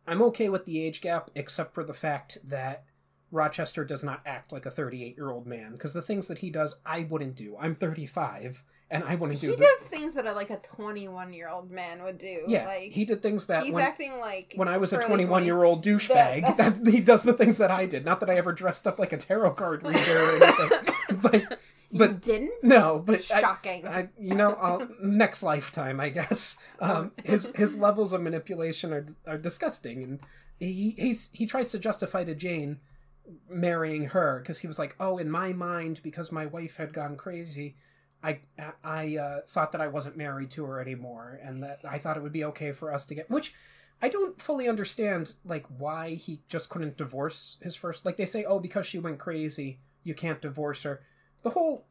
[0.07, 2.85] I'm okay with the age gap, except for the fact that
[3.31, 6.51] Rochester does not act like a 38 year old man, because the things that he
[6.51, 7.57] does, I wouldn't do.
[7.59, 9.57] I'm 35, and I wouldn't He do.
[9.57, 12.43] the- does things that a, like a 21 year old man would do.
[12.47, 15.45] yeah, like he did things that he's when, acting like when I was a 21
[15.47, 18.05] year old douchebag, That- that, he does the things that I did.
[18.05, 21.59] Not that I ever dressed up like a tarot card reader or anything, but
[21.93, 22.53] you but didn't.
[22.63, 23.87] no, but I, Shocking.
[23.87, 26.57] I, you know, I'll, next lifetime, I guess.
[26.81, 30.21] Um, his his levels of manipulation are are disgusting, and
[30.59, 32.81] he he's he tries to justify to Jane
[33.49, 37.17] marrying her because he was like, oh, in my mind, because my wife had gone
[37.17, 37.77] crazy.
[38.23, 38.41] I
[38.83, 42.23] I uh, thought that I wasn't married to her anymore, and that I thought it
[42.23, 43.31] would be okay for us to get.
[43.31, 43.55] Which
[44.01, 48.07] I don't fully understand, like why he just couldn't divorce his first.
[48.07, 51.03] Like they say, oh, because she went crazy, you can't divorce her.
[51.43, 51.87] The whole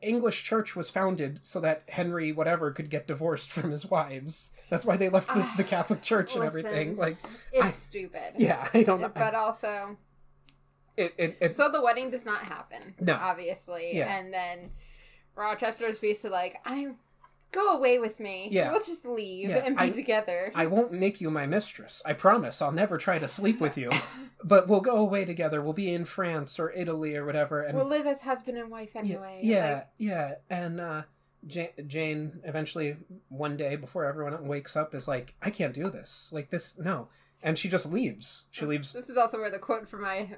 [0.00, 4.52] English church was founded so that Henry whatever could get divorced from his wives.
[4.70, 6.96] That's why they left the, the Catholic Church and everything.
[6.96, 7.16] Like,
[7.52, 8.34] it's I- stupid.
[8.38, 9.08] yeah, I don't know.
[9.08, 9.96] But also,
[10.96, 12.94] It, it, it's so the wedding does not happen.
[13.00, 13.14] No.
[13.14, 13.96] obviously.
[13.96, 14.16] Yeah.
[14.16, 14.70] And then
[15.36, 16.96] Rochester's basically like, "I'm
[17.52, 18.48] go away with me.
[18.50, 18.70] Yeah.
[18.70, 22.02] we'll just leave Yeah, and be I- together." I won't make you my mistress.
[22.06, 22.60] I promise.
[22.62, 23.90] I'll never try to sleep with you.
[24.42, 25.60] But we'll go away together.
[25.60, 27.60] We'll be in France or Italy or whatever.
[27.62, 29.40] And we'll live as husband and wife yeah, anyway.
[29.42, 30.34] yeah, Like, yeah.
[30.48, 31.02] And uh,
[31.46, 32.96] Jane, Jane eventually
[33.28, 36.30] one day before everyone wakes up is like, I can't do this.
[36.32, 37.08] Like this, no.
[37.42, 38.44] And she just leaves.
[38.50, 38.92] She leaves.
[38.92, 40.36] This is also where the quote from my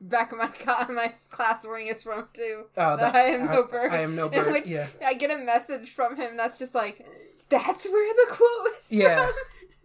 [0.00, 0.50] back of my
[0.88, 2.64] my class ring is from too.
[2.76, 3.92] Oh, that I am no bird.
[3.92, 4.52] I am no In bird.
[4.52, 7.04] which yeah, I get a message from him that's just like,
[7.48, 9.26] "That's where the quote is Yeah.
[9.26, 9.34] from."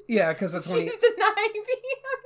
[0.08, 0.32] yeah.
[0.34, 2.18] Because it's when She's he, denying being a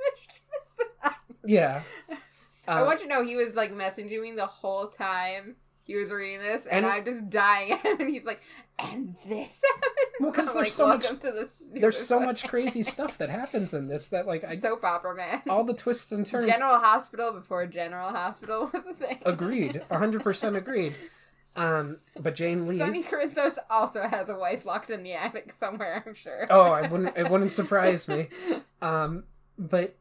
[1.06, 1.14] mistress.
[1.46, 1.82] yeah.
[2.68, 5.96] I Uh, want you to know he was like messaging me the whole time he
[5.96, 7.78] was reading this, and, And- I'm just dying.
[7.84, 8.42] And he's like,
[8.78, 9.62] "And this
[10.20, 13.88] Well, because there's like, so much- the there's so much crazy stuff that happens in
[13.88, 15.42] this that like I soap opera man.
[15.48, 16.46] all the twists and turns.
[16.46, 19.18] General Hospital before General Hospital was a thing.
[19.24, 20.94] Agreed, hundred percent agreed.
[21.56, 22.80] Um, but Jane leaves.
[22.80, 26.04] Sonny Corinthos also has a wife locked in the attic somewhere.
[26.06, 26.46] I'm sure.
[26.50, 27.16] Oh, I wouldn't.
[27.16, 28.28] It wouldn't surprise me.
[28.80, 29.24] Um,
[29.58, 29.96] but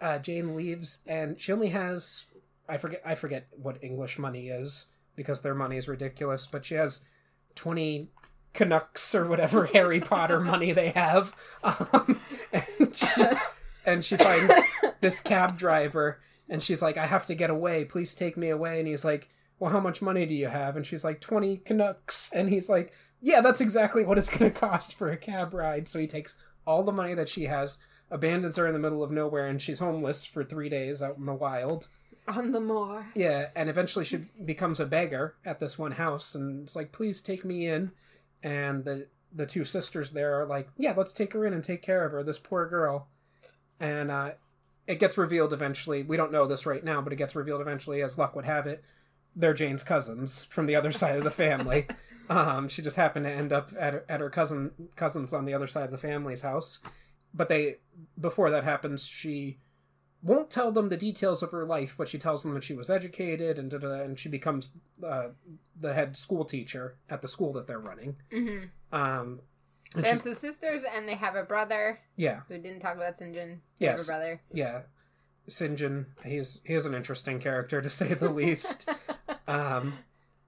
[0.00, 2.24] uh, Jane leaves, and she only has
[2.68, 6.74] I forget I forget what English money is because their money is ridiculous, but she
[6.76, 7.02] has
[7.54, 8.10] twenty
[8.52, 12.20] Canucks or whatever Harry Potter money they have, um,
[12.52, 13.24] and she,
[13.86, 14.54] and she finds
[15.00, 17.84] this cab driver, and she's like, "I have to get away.
[17.84, 20.84] Please take me away." And he's like, "Well, how much money do you have?" And
[20.84, 24.94] she's like, 20 Canucks," and he's like, "Yeah, that's exactly what it's going to cost
[24.94, 26.34] for a cab ride." So he takes
[26.66, 27.78] all the money that she has,
[28.10, 31.26] abandons her in the middle of nowhere, and she's homeless for three days out in
[31.26, 31.88] the wild.
[32.30, 33.06] On the moor.
[33.14, 37.20] Yeah, and eventually she becomes a beggar at this one house, and it's like, please
[37.20, 37.90] take me in.
[38.42, 41.82] And the the two sisters there are like, yeah, let's take her in and take
[41.82, 43.08] care of her, this poor girl.
[43.78, 44.32] And uh,
[44.86, 46.02] it gets revealed eventually.
[46.02, 48.66] We don't know this right now, but it gets revealed eventually, as luck would have
[48.66, 48.82] it.
[49.36, 51.86] They're Jane's cousins from the other side of the family.
[52.28, 55.54] Um, she just happened to end up at her, at her cousin cousins on the
[55.54, 56.78] other side of the family's house.
[57.34, 57.76] But they
[58.20, 59.58] before that happens, she
[60.22, 62.90] won't tell them the details of her life, but she tells them that she was
[62.90, 64.70] educated and and she becomes
[65.06, 65.28] uh,
[65.78, 68.16] the head school teacher at the school that they're running.
[68.32, 68.64] Mm-hmm.
[68.94, 69.40] Um,
[69.94, 71.98] and There's she's, the sisters, and they have a brother.
[72.16, 73.58] yeah, So we didn't talk about Sinjin.
[73.78, 73.98] They Yes.
[74.06, 74.40] have a brother.
[74.52, 74.80] yeah.
[75.48, 78.88] Sinjin, he's he's an interesting character to say the least.
[79.48, 79.94] Um,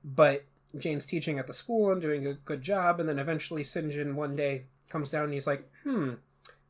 [0.04, 0.44] but
[0.78, 4.36] Jane's teaching at the school and doing a good job, and then eventually Sinjin one
[4.36, 6.12] day comes down and he's like, "Hmm,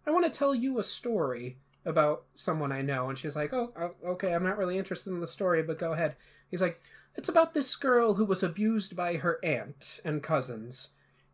[0.06, 3.72] I want to tell you a story about someone I know." And she's like, "Oh,
[3.76, 6.16] oh, okay, I'm not really interested in the story, but go ahead."
[6.50, 6.80] He's like,
[7.16, 10.90] "It's about this girl who was abused by her aunt and cousins,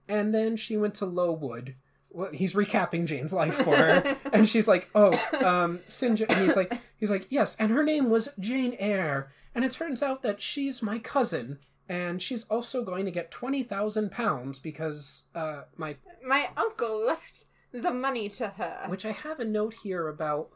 [0.08, 1.74] and then she went to Lowood."
[2.10, 5.12] Well, he's recapping Jane's life for her, and she's like, "Oh,
[5.44, 9.64] um, Sinjin," and he's like, "He's like, yes, and her name was Jane Eyre, and
[9.64, 11.58] it turns out that she's my cousin,
[11.88, 17.44] and she's also going to get twenty thousand pounds because uh, my My uncle left
[17.80, 18.86] the money to her.
[18.88, 20.50] which I have a note here about.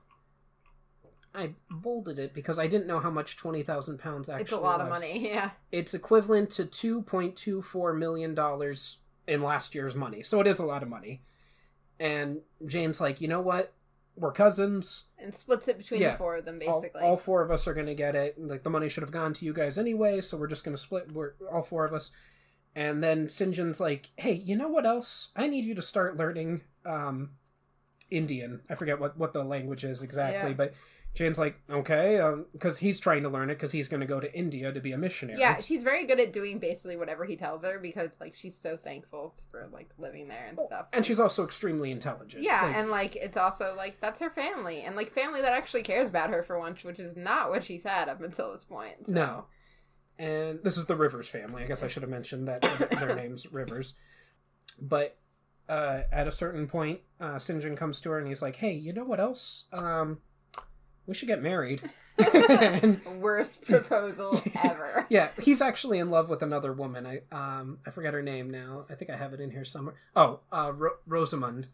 [1.34, 4.42] I bolded it because I didn't know how much twenty thousand pounds actually.
[4.42, 5.18] it's a lot of money.
[5.30, 5.50] Yeah.
[5.70, 10.46] It's equivalent to two point two four million dollars in last year's money, so it
[10.46, 11.22] is a lot of money.
[11.98, 13.72] And Jane's like, you know what?
[14.16, 15.04] We're cousins.
[15.18, 16.12] And splits it between Yeah.
[16.12, 17.00] the four of them, all, basically.
[17.02, 18.34] all four of us are going to get it.
[18.38, 20.82] Like the money should have gone to you guys anyway, so we're just going to
[20.82, 21.12] split.
[21.12, 22.10] We're all four of us.
[22.74, 25.28] And then Sinjin's like, "Hey, you know what else?
[25.36, 27.30] I need you to start learning um,
[28.10, 28.60] Indian.
[28.68, 30.56] I forget what what the language is exactly, Yeah.
[30.56, 30.74] but
[31.14, 32.18] Jane's like, okay,
[32.54, 34.92] because he's trying to learn it because he's going to go to India to be
[34.92, 35.38] a missionary.
[35.38, 38.78] yeah, she's very good at doing basically whatever he tells her because like she's so
[38.78, 40.86] thankful for like living there and stuff.
[40.90, 42.42] and she's also extremely intelligent.
[42.42, 45.82] Yeah, Like, and like it's also like that's her family and like family that actually
[45.82, 49.06] cares about her for once, which is not what she's had up until this point.
[49.06, 49.44] so- No.
[50.18, 51.62] And this is the Rivers family.
[51.62, 52.62] I guess I should have mentioned that
[52.98, 53.94] their name's Rivers.
[54.80, 55.18] But
[55.68, 58.92] uh, at a certain point, uh, Sinjin comes to her and he's like, "Hey, you
[58.92, 59.64] know what else?
[59.72, 60.18] Um,
[61.06, 61.82] we should get married."
[62.18, 65.06] and, Worst proposal ever.
[65.08, 67.06] yeah, he's actually in love with another woman.
[67.06, 68.84] I um I forget her name now.
[68.90, 69.94] I think I have it in here somewhere.
[70.14, 71.68] Oh, uh, Ro- Rosamund.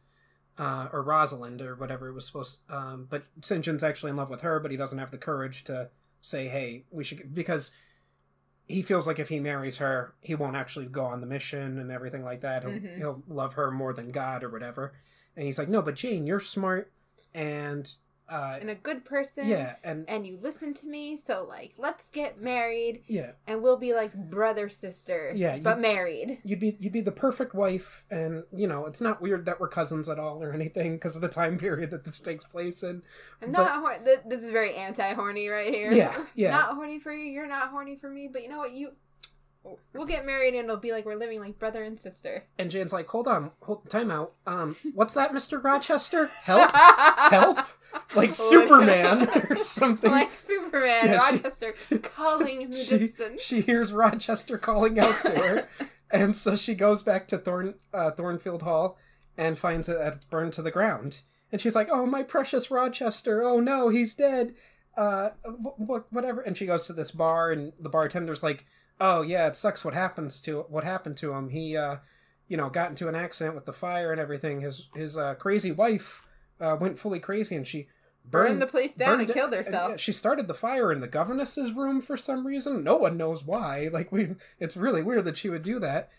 [0.61, 2.59] Uh, or Rosalind, or whatever it was supposed.
[2.68, 5.90] Um, but Sinjin's actually in love with her, but he doesn't have the courage to
[6.20, 7.70] say, "Hey, we should," because
[8.68, 11.90] he feels like if he marries her, he won't actually go on the mission and
[11.90, 12.62] everything like that.
[12.62, 12.96] He'll, Mhm.
[12.98, 14.92] he'll love her more than God or whatever.
[15.37, 16.92] And he's like, "No, but Jane, you're smart,
[17.35, 17.90] and
[18.28, 19.46] uh, And a good person.
[19.48, 23.78] yeah, and And you listen to me, so like let's get married yeah, and we'll
[23.78, 25.32] be like brother sister.
[25.34, 26.38] Yeah, But married.
[26.44, 29.68] you'd be you'd be the perfect wife and you know it's not weird that we're
[29.68, 33.02] cousins at all or anything because of the time period that this takes place in
[33.42, 35.90] I'm But- not hor- th- this is very anti horny right here.
[35.92, 36.50] Yeah, yeah.
[36.58, 38.92] Not horny for you, you're not horny for me, but you know what you
[39.92, 42.44] we'll get married and it'll be like we're living like brother and sister.
[42.59, 44.33] and jane's like hold on hold time out.
[44.46, 46.26] Um what's that mr rochester?
[46.42, 46.70] Help?
[46.74, 47.66] Help?
[48.14, 50.11] Like superman or something?
[50.11, 53.42] Like Superman, Yeah, she- Rochester calling in the she, distance.
[53.42, 55.68] she hears rochester calling out to her.
[56.11, 58.96] And so she goes back to thorn uh, thornfield hall
[59.37, 61.21] and finds that it's burned to the ground.
[61.52, 63.42] And she's like oh my precious rochester.
[63.42, 64.54] Oh no he's dead.
[64.96, 66.40] Uh wh- wh- whatever.
[66.40, 68.64] And she goes to this bar and the bartender's like
[69.01, 71.96] oh yeah it sucks what happens to what happened to him he uh
[72.49, 75.71] you know got into an accident with the fire and everything his his uh, crazy
[75.73, 76.23] wife
[76.61, 77.87] uh, went fully crazy and she
[78.31, 79.90] Burned the place down and it- killed and, herself.
[79.92, 82.85] yeah, she started the fire in the governess's room for some reason.
[82.85, 83.88] No one knows why.
[83.92, 86.11] Like we, it's really weird that she would do that.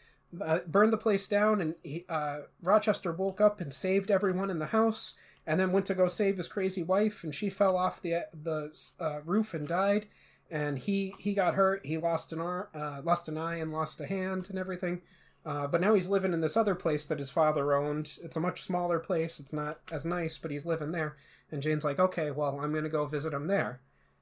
[0.43, 4.57] Uh, burned the place down, and he, uh, Rochester woke up and saved everyone in
[4.57, 5.13] the house,
[5.45, 8.71] and then went to go save his crazy wife, and she fell off the the
[8.99, 10.07] uh, roof and died.
[10.51, 11.85] And he he got hurt.
[11.85, 15.01] He lost an arm, uh, lost an eye, and lost a hand, and everything.
[15.45, 18.17] Uh, but now he's living in this other place that his father owned.
[18.23, 19.39] It's a much smaller place.
[19.39, 21.15] It's not as nice, but he's living there.
[21.51, 23.79] And Jane's like, okay, well, I'm going to go visit him there.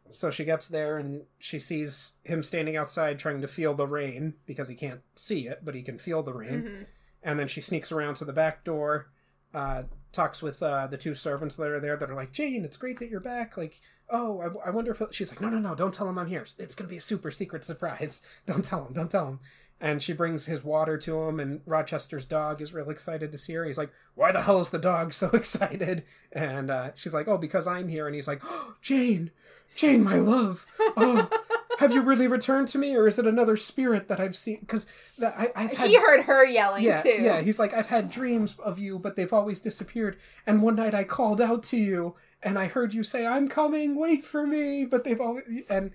[0.10, 4.36] so she gets there and she sees him standing outside trying to feel the rain
[4.46, 6.64] because he can't see it, but he can feel the rain.
[6.64, 6.86] Mhm.
[7.24, 9.10] And then she sneaks around to the back door,
[9.54, 9.84] uh,
[10.18, 13.00] talks with uh, the two servants that are there that are like, Jane, it's great
[13.00, 13.56] that you're back.
[13.56, 16.28] Like, oh, I, I wonder if she's like, no, no, no, don't tell him I'm
[16.28, 16.46] here.
[16.58, 18.22] It's gonna be a super secret surprise.
[18.46, 18.94] Don't tell him.
[18.94, 19.40] Don't tell him.
[19.80, 23.54] And she brings his water to him, and Rochester's dog is real excited to see
[23.54, 23.64] her.
[23.64, 27.38] He's like, "Why the hell is the dog so excited?" And uh, she's like, "Oh,
[27.38, 29.30] because I'm here." And he's like, oh, "Jane,
[29.76, 31.30] Jane, my love, oh,
[31.78, 34.60] have you really returned to me, or is it another spirit that I've seen?
[34.60, 34.86] Because
[35.22, 37.10] I, I've had, He heard her yelling yeah, too.
[37.20, 37.42] yeah.
[37.42, 40.18] He's like, I've had dreams of you, but they've always disappeared.
[40.46, 43.96] And one night I called out to you, and I heard you say, "I'm coming,
[44.00, 45.92] wait for me," but they've always and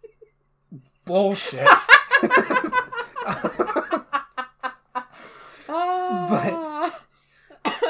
[1.04, 1.68] bullshit.
[5.72, 6.98] Ah.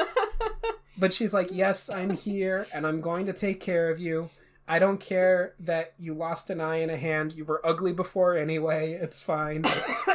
[0.99, 4.29] But she's like, Yes, I'm here and I'm going to take care of you.
[4.67, 7.33] I don't care that you lost an eye and a hand.
[7.33, 8.93] You were ugly before anyway.
[8.93, 9.65] It's fine.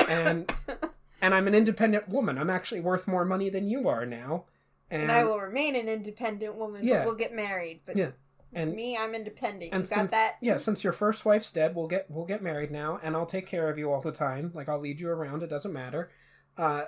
[0.09, 0.51] and
[1.21, 2.39] and I'm an independent woman.
[2.39, 4.45] I'm actually worth more money than you are now.
[4.91, 6.99] And, and I will remain an independent woman, Yeah.
[6.99, 7.81] but we'll get married.
[7.85, 8.11] But Yeah.
[8.53, 9.73] and me, I'm independent.
[9.75, 10.37] and you got since- that?
[10.41, 13.47] yeah, since your first wife's dead, we'll get we'll get married now, and I'll take
[13.47, 14.53] care of you all the time.
[14.55, 15.43] Like I'll lead you around.
[15.43, 16.09] It doesn't matter.
[16.57, 16.85] Uh,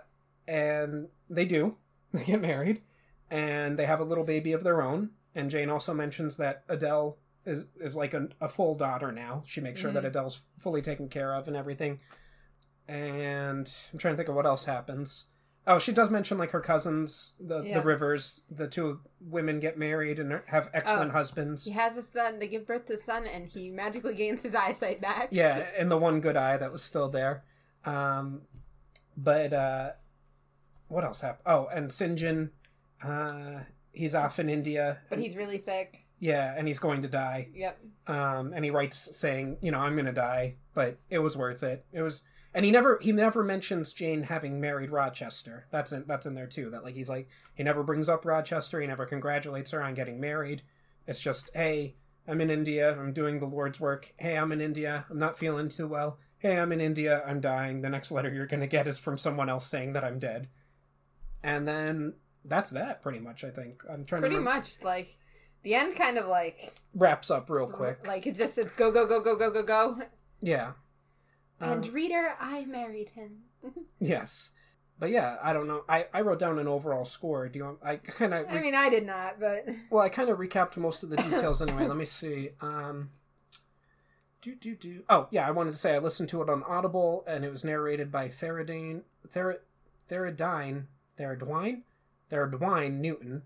[0.47, 1.77] and they do.
[2.13, 2.81] They get married,
[3.31, 5.11] and they have a little baby of their own.
[5.35, 7.19] And Jane also mentions that Adele
[7.49, 9.43] is is like a, a full daughter now.
[9.47, 10.09] She makes sure that Mhm.
[10.09, 12.01] Adele's fully taken care of and everything.
[12.87, 15.27] And I'm trying to think of what else happens.
[15.67, 17.79] Oh, she does mention like her cousins, the Yeah.
[17.81, 18.43] the Rivers.
[18.51, 21.15] The two women get married and have excellent Oh.
[21.15, 21.65] husbands.
[21.65, 22.39] He has a son.
[22.39, 25.29] They give birth to a son, and he magically gains his eyesight back.
[25.31, 27.45] yeah and the one good eye that was still there
[27.85, 28.43] um
[29.17, 29.93] but uh
[30.89, 32.51] what else happened oh and sinjin
[33.03, 33.61] uh
[33.93, 36.05] he's off in india But he's really sick.
[36.21, 37.49] Yeah and he's going to die.
[37.55, 37.79] Yep.
[38.07, 41.85] um and he writes saying you know i'm gonna die but it was worth it.
[41.93, 42.23] It was
[42.55, 45.67] and he never he never mentions jane having married rochester.
[45.71, 48.81] That's in that's in there too that like he's like he never brings up rochester
[48.81, 50.63] he never congratulates her on getting married.
[51.07, 51.95] It's just hey
[52.27, 54.13] i'm in india i'm doing the lord's work.
[54.19, 56.19] Hey i'm in india i'm not feeling too well.
[56.39, 57.83] Hey i'm in india i'm dying.
[57.83, 60.49] The next letter you're gonna get is from someone else saying that i'm dead.
[61.43, 62.15] And then
[62.45, 63.83] that's that pretty much i think.
[63.91, 65.17] I'm trying Pretty to remember- much like
[65.63, 69.07] the end, kind of like wraps up real quick Like it just it's go go
[69.07, 69.99] go go go go go.
[70.41, 70.73] yeah
[71.61, 73.43] and Um, reader, I married him.
[74.01, 74.51] Yes.
[75.01, 75.85] But yeah, I don't know.
[75.89, 77.49] I, I wrote down an overall score.
[77.49, 80.29] Do you want I kind of I mean, I did not, but well, I kind
[80.29, 81.87] of recapped most of the details anyway.
[81.89, 82.51] Let me see.
[82.61, 83.11] Um
[84.41, 85.03] do do do.
[85.09, 87.65] Oh, yeah, I wanted to say I listened to it on Audible and it was
[87.65, 89.61] narrated by Theradine Ther
[90.09, 90.85] Theradine
[91.19, 91.83] Theradwine
[92.31, 93.43] Theradwine Newton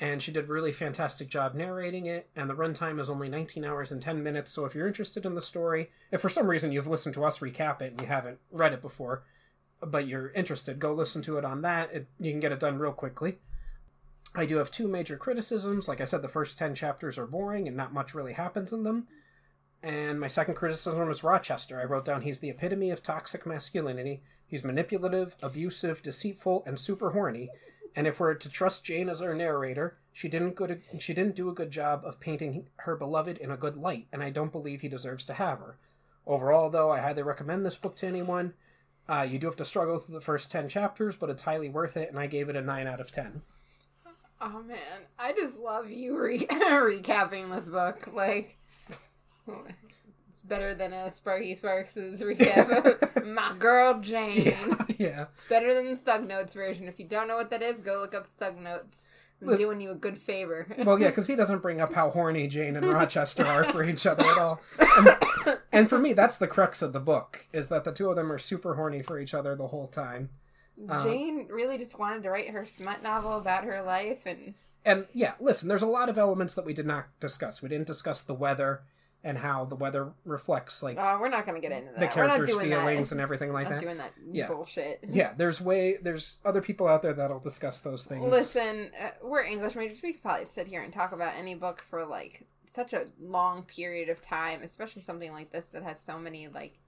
[0.00, 3.64] and she did a really fantastic job narrating it and the runtime is only 19
[3.64, 6.72] hours and 10 minutes so if you're interested in the story if for some reason
[6.72, 9.22] you've listened to us recap it and you haven't read it before
[9.86, 11.92] but you're interested go listen to it on that.
[11.92, 13.38] It, you can get it done real quickly.
[14.34, 15.88] I do have two major criticisms.
[15.88, 18.84] Like i said the first 10 chapters are boring and not much really happens in
[18.84, 19.08] them.
[19.82, 21.80] And my second criticism is rochester.
[21.80, 24.22] I wrote down he's the epitome of toxic masculinity.
[24.46, 27.50] He's manipulative abusive deceitful and super horny
[27.94, 31.48] and if we're to trust Jane as our narrator, she didn't good she didn't do
[31.48, 34.80] a good job of painting her beloved in a good light, and I don't believe
[34.80, 35.78] he deserves to have her.
[36.26, 38.54] Overall, though, I highly recommend this book to anyone.
[39.08, 41.96] Uh, you do have to struggle through the first ten chapters, but it's highly worth
[41.96, 43.42] it, and I gave it a nine out of ten.
[44.40, 48.08] oh man, I just love you re- recapping this book.
[48.14, 48.58] Like,
[50.42, 54.44] it's better than a Sparky Sparks' recap of My Girl Jane.
[54.44, 55.24] Yeah, yeah.
[55.34, 56.88] It's better than the Thug Notes version.
[56.88, 59.06] If you don't know what that is, go look up Thug Notes.
[59.40, 60.68] I'm doing you a good favor.
[60.84, 64.06] Well, yeah, because he doesn't bring up how horny Jane and Rochester are for each
[64.06, 64.60] other at all.
[64.78, 68.14] And, and for me, that's the crux of the book: is that the two of
[68.14, 70.30] them are super horny for each other the whole time.
[70.88, 75.06] Uh, Jane really just wanted to write her smut novel about her life, and and
[75.12, 77.62] yeah, listen, there's a lot of elements that we did not discuss.
[77.62, 78.82] We didn't discuss the weather
[79.24, 82.00] and how the weather reflects like oh, we're not going to get into that.
[82.00, 83.14] the we're not characters' doing feelings that.
[83.14, 83.80] and everything like not that.
[83.80, 84.48] doing that Yeah.
[84.48, 85.04] bullshit.
[85.08, 88.24] Yeah, there's way there's other people out there that'll discuss those things.
[88.26, 90.02] Listen, uh, we're English majors.
[90.02, 93.62] We could probably sit here and talk about any book for like such a long
[93.64, 96.78] period of time, especially something like this that has so many like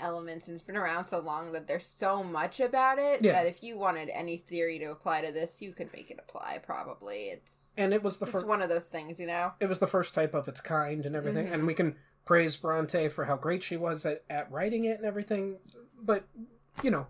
[0.00, 3.32] elements and it's been around so long that there's so much about it Yeah.
[3.32, 6.58] that if you wanted any theory to apply to this, you could make it apply.
[6.64, 9.52] Probably it's and it was the first one of those things, you know.
[9.60, 11.52] it was the first type of its kind and everything Mhm.
[11.54, 15.06] and we can praise bronte for how great she was at, at writing it and
[15.06, 15.56] everything
[16.00, 16.24] but
[16.82, 17.06] you know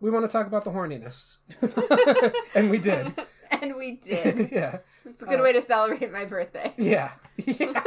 [0.00, 1.38] we want to talk about the horniness
[2.54, 3.12] and we did
[3.50, 4.50] and we did.
[4.52, 6.72] yeah It's a good Uh, way to celebrate my birthday.
[6.78, 7.82] yeah yeah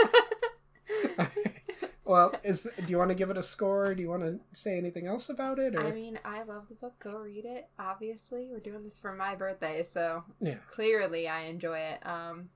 [2.07, 3.93] Well, is do you want to give it a score?
[3.93, 5.75] Do you want to say anything else about it?
[5.75, 6.95] Or I mean, I love the book.
[6.99, 7.67] Go read it.
[7.77, 12.05] Obviously, we're doing this for my birthday, so yeah, clearly I enjoy it.
[12.05, 12.49] Um,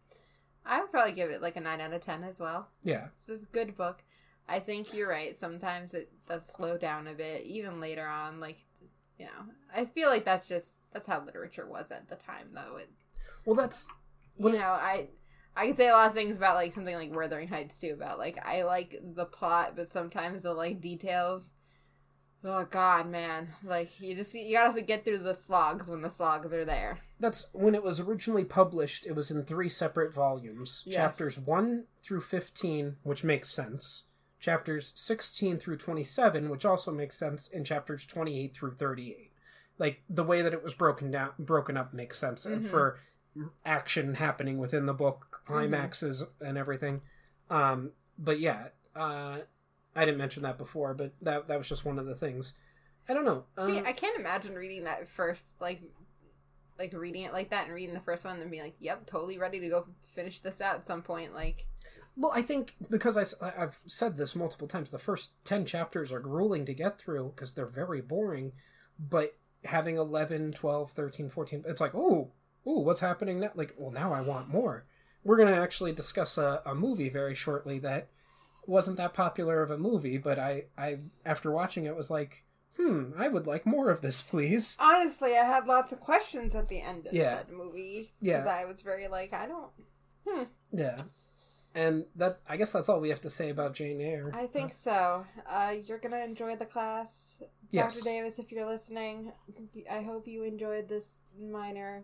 [0.65, 2.69] I would probably give it like a nine out of ten as well.
[2.83, 4.03] yeah, It's a good book.
[4.47, 5.39] I think you're right.
[5.39, 8.39] Sometimes it does slow down a bit, even later on.
[8.39, 8.57] Like,
[9.17, 12.77] you know, I feel like that's just that's how literature was at the time, though.
[12.77, 12.89] It,
[13.45, 13.87] well, that's
[14.37, 15.07] you know, I
[15.55, 17.91] I can say a lot of things about like something like Wuthering Heights too.
[17.93, 21.51] About like I like the plot, but sometimes the like details.
[22.43, 23.49] Oh God, man!
[23.63, 26.99] Like you just you gotta get through the slogs when the slogs are there.
[27.19, 29.05] that's when it was originally published.
[29.05, 30.95] It was in three separate volumes, Yes.
[30.95, 34.03] chapters one through fifteen, which makes sense.
[34.39, 39.33] Chapters sixteen through twenty-seven, which also makes sense, and chapters twenty-eight through thirty-eight.
[39.77, 42.65] Like the way that it was broken down, broken up makes sense Mhm.
[42.65, 42.99] for
[43.63, 47.01] action happening within the book, climaxes and everything.
[47.49, 49.39] Um, but yeah, uh,
[49.95, 52.53] I didn't mention that before, but that that was just one of the things.
[53.09, 53.45] I don't know.
[53.65, 55.81] See, Uh, I can't imagine reading that first, like,
[56.77, 59.37] like reading it like that and reading the first one and being like, "Yep, totally
[59.37, 61.65] ready to go finish this out at some point." Like,
[62.15, 66.19] Well, I think because I, have said this multiple times, the first 10 chapters are
[66.19, 68.51] grueling to get through because they're very boring.
[68.99, 72.31] But having 11, 12, 13, 14, it's like, oh,
[72.65, 73.51] oh, what's happening now?
[73.55, 74.85] Like, well, now I want more.
[75.23, 78.07] We're going to actually discuss a, a movie very shortly that
[78.65, 82.43] wasn't that popular of a movie, but I, I, after watching it, was like,
[82.77, 84.75] hmm, I would like more of this, please.
[84.79, 87.35] honestly, I had lots of questions at the end of Yeah.
[87.35, 88.45] that movie Yeah.
[88.45, 89.71] I was very like, I don't.
[90.27, 90.43] Hmm.
[90.71, 91.01] Yeah.
[91.73, 94.31] And that, I guess that's all we have to say about Jane Eyre.
[94.35, 95.25] I think so.
[95.49, 97.41] Uh, you're gonna enjoy the class,
[97.71, 97.93] Yes.
[97.95, 98.03] Dr.
[98.03, 98.37] Davis.
[98.39, 99.31] If you're listening,
[99.89, 102.03] I hope you enjoyed this minor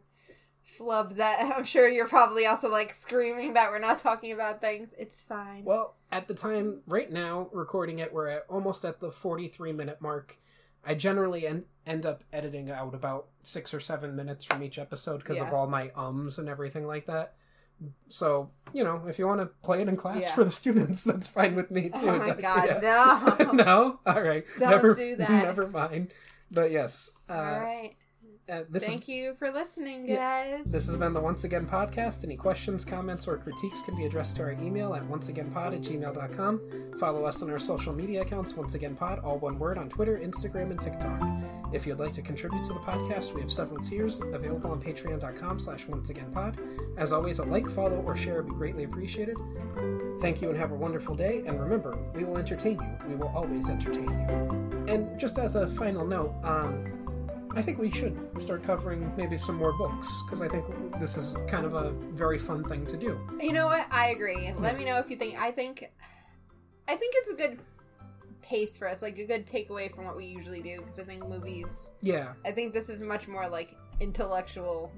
[0.68, 1.16] flub.
[1.16, 4.94] That I'm sure you're probably also like screaming that we're not talking about things.
[4.98, 5.64] It's fine.
[5.64, 10.02] Well, at the time, right now, recording it, we're at almost at the 43 minute
[10.02, 10.38] mark.
[10.86, 15.18] I generally en- end up editing out about six or seven minutes from each episode
[15.18, 17.34] because of all my ums and everything like that.
[18.10, 20.34] So, you know, if you want to play it in class Yeah.
[20.34, 22.08] for the students, that's fine with me too.
[22.10, 23.40] oh my god, yeah.
[23.42, 23.52] no!
[23.54, 24.00] no?
[24.06, 24.46] All right.
[24.58, 25.30] Don't never, do that.
[25.30, 26.14] Never mind.
[26.50, 27.96] But yes, uh, All right.
[28.50, 30.16] Uh, this is Thank you for listening, Yeah.
[30.58, 30.66] guys.
[30.66, 32.24] this has been the Once Again podcast.
[32.24, 36.62] Any questions, comments, or critiques can be addressed to our email at onceagainpod at gmail.com.
[37.00, 40.18] Follow us on our social media accounts, Once Again Pod, all one word, on Twitter,
[40.18, 41.22] Instagram, and TikTok.
[41.74, 45.60] If you'd like to contribute to the podcast, we have several tiers available on patreon.com
[45.60, 46.58] slash onceagainpod.
[46.98, 49.36] As always, a like, follow, or share would be greatly appreciated.
[50.22, 51.44] Thank you and have a wonderful day.
[51.46, 53.10] And remember, we will entertain you.
[53.10, 54.86] We will always entertain you.
[54.88, 56.86] And just as a final note, um,
[57.58, 60.64] I think we should start covering maybe some more books because I think
[61.00, 63.20] this is kind of a very fun thing to do.
[63.42, 63.88] You know what?
[63.92, 64.54] I agree.
[64.60, 65.40] Let me know if you think.
[65.42, 65.90] I think,
[66.88, 67.60] I think it's a good
[68.44, 70.82] pace for us, like a good takeaway from what we usually do.
[70.82, 71.90] Because I think movies.
[72.02, 74.92] Yeah, I think this is much more like intellectual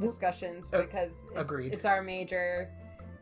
[0.00, 1.74] discussions Uh, because it's, agreed.
[1.74, 2.70] it's our major.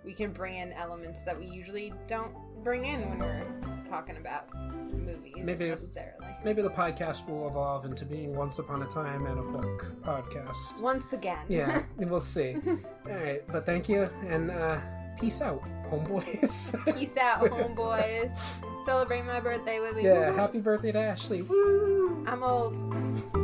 [0.05, 4.53] We can bring in elements that we usually don't bring in when we're talking about
[4.93, 6.27] movies Maybe- necessarily.
[6.45, 10.81] maybe the podcast will evolve into being Once Upon a Time and a Book podcast.
[10.81, 11.39] Once again.
[11.49, 12.57] Yeah, we'll see.
[12.67, 14.81] All right, but thank you and uh,
[15.21, 16.75] peace out, homeboys.
[16.99, 18.33] Peace out, homeboys.
[18.85, 20.03] Celebrate my birthday with me.
[20.05, 20.37] yeah, Woo!
[20.37, 21.43] happy birthday to Ashley.
[21.43, 22.25] Woo!
[22.27, 23.44] I'm old.